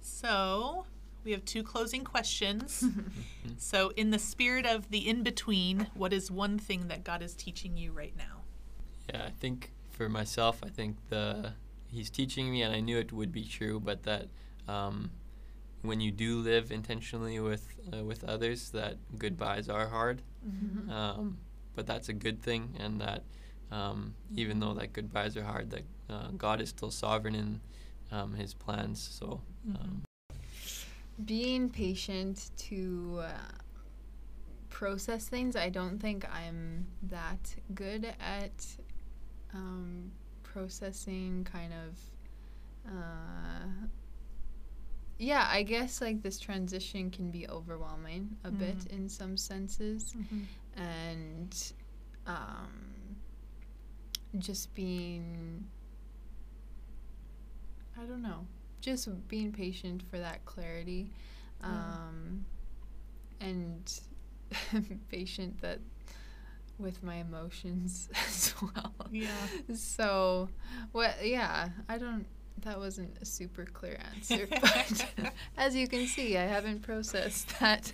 So, 0.00 0.84
we 1.24 1.30
have 1.32 1.44
two 1.44 1.62
closing 1.62 2.04
questions. 2.04 2.84
so, 3.56 3.92
in 3.96 4.10
the 4.10 4.18
spirit 4.18 4.66
of 4.66 4.90
the 4.90 5.08
in 5.08 5.22
between, 5.22 5.86
what 5.94 6.12
is 6.12 6.30
one 6.30 6.58
thing 6.58 6.88
that 6.88 7.04
God 7.04 7.22
is 7.22 7.34
teaching 7.34 7.76
you 7.76 7.92
right 7.92 8.14
now? 8.18 8.42
Yeah, 9.08 9.24
I 9.26 9.30
think 9.30 9.70
for 9.90 10.08
myself, 10.08 10.60
I 10.64 10.68
think 10.68 10.96
the 11.08 11.52
he's 11.92 12.10
teaching 12.10 12.50
me, 12.50 12.62
and 12.62 12.74
I 12.74 12.80
knew 12.80 12.98
it 12.98 13.12
would 13.12 13.32
be 13.32 13.44
true, 13.44 13.78
but 13.78 14.02
that 14.04 14.28
um, 14.66 15.10
when 15.82 16.00
you 16.00 16.10
do 16.10 16.38
live 16.38 16.72
intentionally 16.72 17.38
with 17.38 17.66
uh, 17.92 18.02
with 18.04 18.24
others, 18.24 18.70
that 18.70 18.96
goodbyes 19.18 19.68
are 19.68 19.88
hard. 19.88 20.22
Mhm. 20.44 20.90
Um, 20.90 21.38
but 21.74 21.86
that's 21.86 22.08
a 22.08 22.12
good 22.12 22.42
thing, 22.42 22.74
and 22.78 23.00
that 23.00 23.22
um, 23.70 24.14
even 24.34 24.60
though 24.60 24.74
that 24.74 24.92
goodbyes 24.92 25.36
are 25.36 25.44
hard, 25.44 25.70
that 25.70 25.84
uh, 26.10 26.28
God 26.36 26.60
is 26.60 26.68
still 26.70 26.90
sovereign 26.90 27.34
in 27.34 27.60
um, 28.10 28.34
His 28.34 28.54
plans. 28.54 29.00
So. 29.00 29.40
Um, 29.76 30.02
Being 31.24 31.70
patient 31.70 32.50
to 32.68 33.20
uh, 33.22 33.28
process 34.70 35.28
things, 35.28 35.54
I 35.56 35.68
don't 35.68 35.98
think 35.98 36.26
I'm 36.30 36.86
that 37.02 37.54
good 37.74 38.04
at 38.18 38.66
um, 39.54 40.10
processing 40.52 41.44
kind 41.50 41.72
of. 41.72 41.98
Uh, 42.90 43.86
yeah, 45.18 45.46
I 45.50 45.62
guess 45.62 46.00
like 46.00 46.22
this 46.22 46.38
transition 46.40 47.10
can 47.10 47.30
be 47.30 47.48
overwhelming 47.48 48.36
a 48.44 48.50
bit 48.50 48.78
Mhm. 48.78 48.92
in 48.92 49.08
some 49.08 49.36
senses. 49.36 50.14
and 50.76 51.72
um, 52.26 52.72
just 54.38 54.74
being 54.74 55.64
i 57.98 58.04
don't 58.04 58.22
know 58.22 58.46
just 58.80 59.08
being 59.28 59.52
patient 59.52 60.02
for 60.10 60.18
that 60.18 60.44
clarity 60.44 61.10
um, 61.62 62.44
and 63.40 64.00
patient 65.10 65.60
that 65.60 65.78
with 66.82 67.02
my 67.02 67.16
emotions 67.16 68.08
as 68.26 68.54
well 68.60 68.92
Yeah. 69.10 69.46
so 69.74 70.48
what 70.92 71.24
yeah 71.26 71.70
i 71.88 71.98
don't 71.98 72.26
that 72.62 72.78
wasn't 72.78 73.16
a 73.20 73.24
super 73.24 73.64
clear 73.64 73.98
answer 74.14 74.46
but 74.60 75.32
as 75.56 75.74
you 75.74 75.88
can 75.88 76.06
see 76.06 76.36
i 76.36 76.44
haven't 76.44 76.82
processed 76.82 77.58
that 77.60 77.92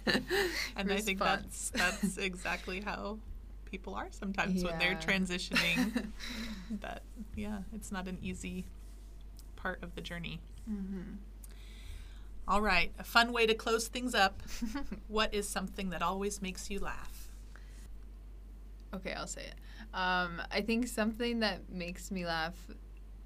And 0.76 0.91
I 0.93 1.01
think 1.01 1.18
that's 1.20 1.70
that's 1.70 2.18
exactly 2.18 2.80
how 2.80 3.18
people 3.64 3.95
are 3.95 4.09
sometimes 4.11 4.64
when 4.64 4.78
they're 4.78 4.95
transitioning. 4.97 6.09
that 6.80 7.03
yeah, 7.36 7.59
it's 7.72 7.93
not 7.93 8.09
an 8.09 8.18
easy 8.22 8.64
part 9.57 9.82
of 9.82 9.95
the 9.95 10.01
journey. 10.01 10.41
hmm 10.66 11.16
All 12.47 12.62
right, 12.62 12.93
a 12.99 13.05
fun 13.05 13.32
way 13.32 13.47
to 13.47 13.55
close 13.55 13.89
things 13.89 14.14
up. 14.14 14.43
What 15.09 15.34
is 15.34 15.47
something 15.49 15.91
that 15.91 16.01
always 16.03 16.41
makes 16.41 16.70
you 16.70 16.80
laugh? 16.80 17.28
Okay, 18.95 19.12
I'll 19.12 19.26
say 19.26 19.43
it. 19.43 19.55
Um, 19.95 20.41
I 20.51 20.61
think 20.62 20.89
something 20.89 21.41
that 21.41 21.68
makes 21.70 22.11
me 22.11 22.24
laugh 22.26 22.55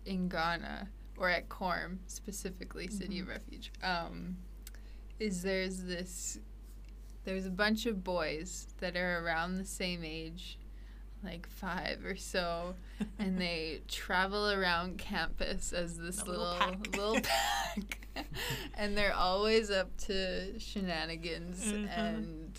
in 0.05 0.29
Ghana 0.29 0.89
or 1.17 1.29
at 1.29 1.49
CORM, 1.49 2.01
specifically 2.07 2.89
City 2.89 3.21
of 3.21 3.29
Refuge, 3.29 3.71
um, 3.83 4.37
is 5.21 5.43
there's 5.43 5.85
this 5.85 6.39
there's 7.25 7.47
a 7.47 7.51
bunch 7.51 7.87
of 7.87 8.03
boys 8.03 8.67
that 8.81 8.97
are 8.97 9.25
around 9.25 9.57
the 9.57 9.65
same 9.65 10.03
age, 10.05 10.59
like 11.23 11.49
five 11.49 12.05
or 12.05 12.17
so, 12.17 12.75
and 13.21 13.41
they 13.41 13.83
travel 13.89 14.51
around 14.51 14.99
campus 14.99 15.73
as 15.73 15.97
this 15.97 16.27
little 16.27 16.43
little 16.43 16.59
pack. 16.59 16.97
little 16.97 17.21
pack, 18.17 18.27
and 18.75 18.97
they're 18.99 19.15
always 19.15 19.71
up 19.71 19.97
to 19.99 20.59
shenanigans 20.59 21.65
Mhm. 21.73 21.89
and 21.97 22.59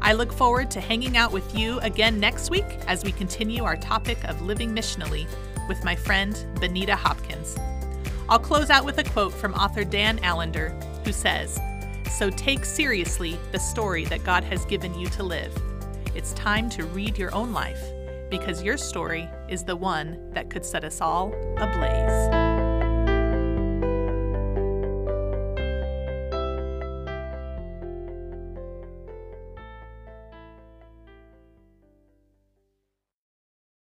I 0.00 0.12
look 0.12 0.32
forward 0.32 0.70
to 0.72 0.80
hanging 0.80 1.16
out 1.16 1.32
with 1.32 1.56
you 1.56 1.78
again 1.80 2.20
next 2.20 2.50
week 2.50 2.66
as 2.86 3.04
we 3.04 3.12
continue 3.12 3.64
our 3.64 3.76
topic 3.76 4.22
of 4.24 4.42
living 4.42 4.74
missionally 4.74 5.26
with 5.68 5.84
my 5.84 5.94
friend 5.94 6.44
Benita 6.60 6.96
Hopkins. 6.96 7.56
I'll 8.28 8.38
close 8.38 8.70
out 8.70 8.84
with 8.84 8.98
a 8.98 9.04
quote 9.04 9.32
from 9.32 9.54
author 9.54 9.84
Dan 9.84 10.18
Allender, 10.24 10.70
who 11.04 11.12
says, 11.12 11.60
So 12.10 12.30
take 12.30 12.64
seriously 12.64 13.38
the 13.52 13.58
story 13.58 14.04
that 14.06 14.24
God 14.24 14.44
has 14.44 14.64
given 14.66 14.98
you 14.98 15.06
to 15.08 15.22
live. 15.22 15.52
It's 16.14 16.32
time 16.34 16.68
to 16.70 16.84
read 16.84 17.18
your 17.18 17.34
own 17.34 17.52
life 17.52 17.82
because 18.30 18.62
your 18.62 18.76
story 18.76 19.28
is 19.48 19.64
the 19.64 19.76
one 19.76 20.18
that 20.32 20.50
could 20.50 20.64
set 20.64 20.84
us 20.84 21.00
all 21.00 21.32
ablaze. 21.58 22.47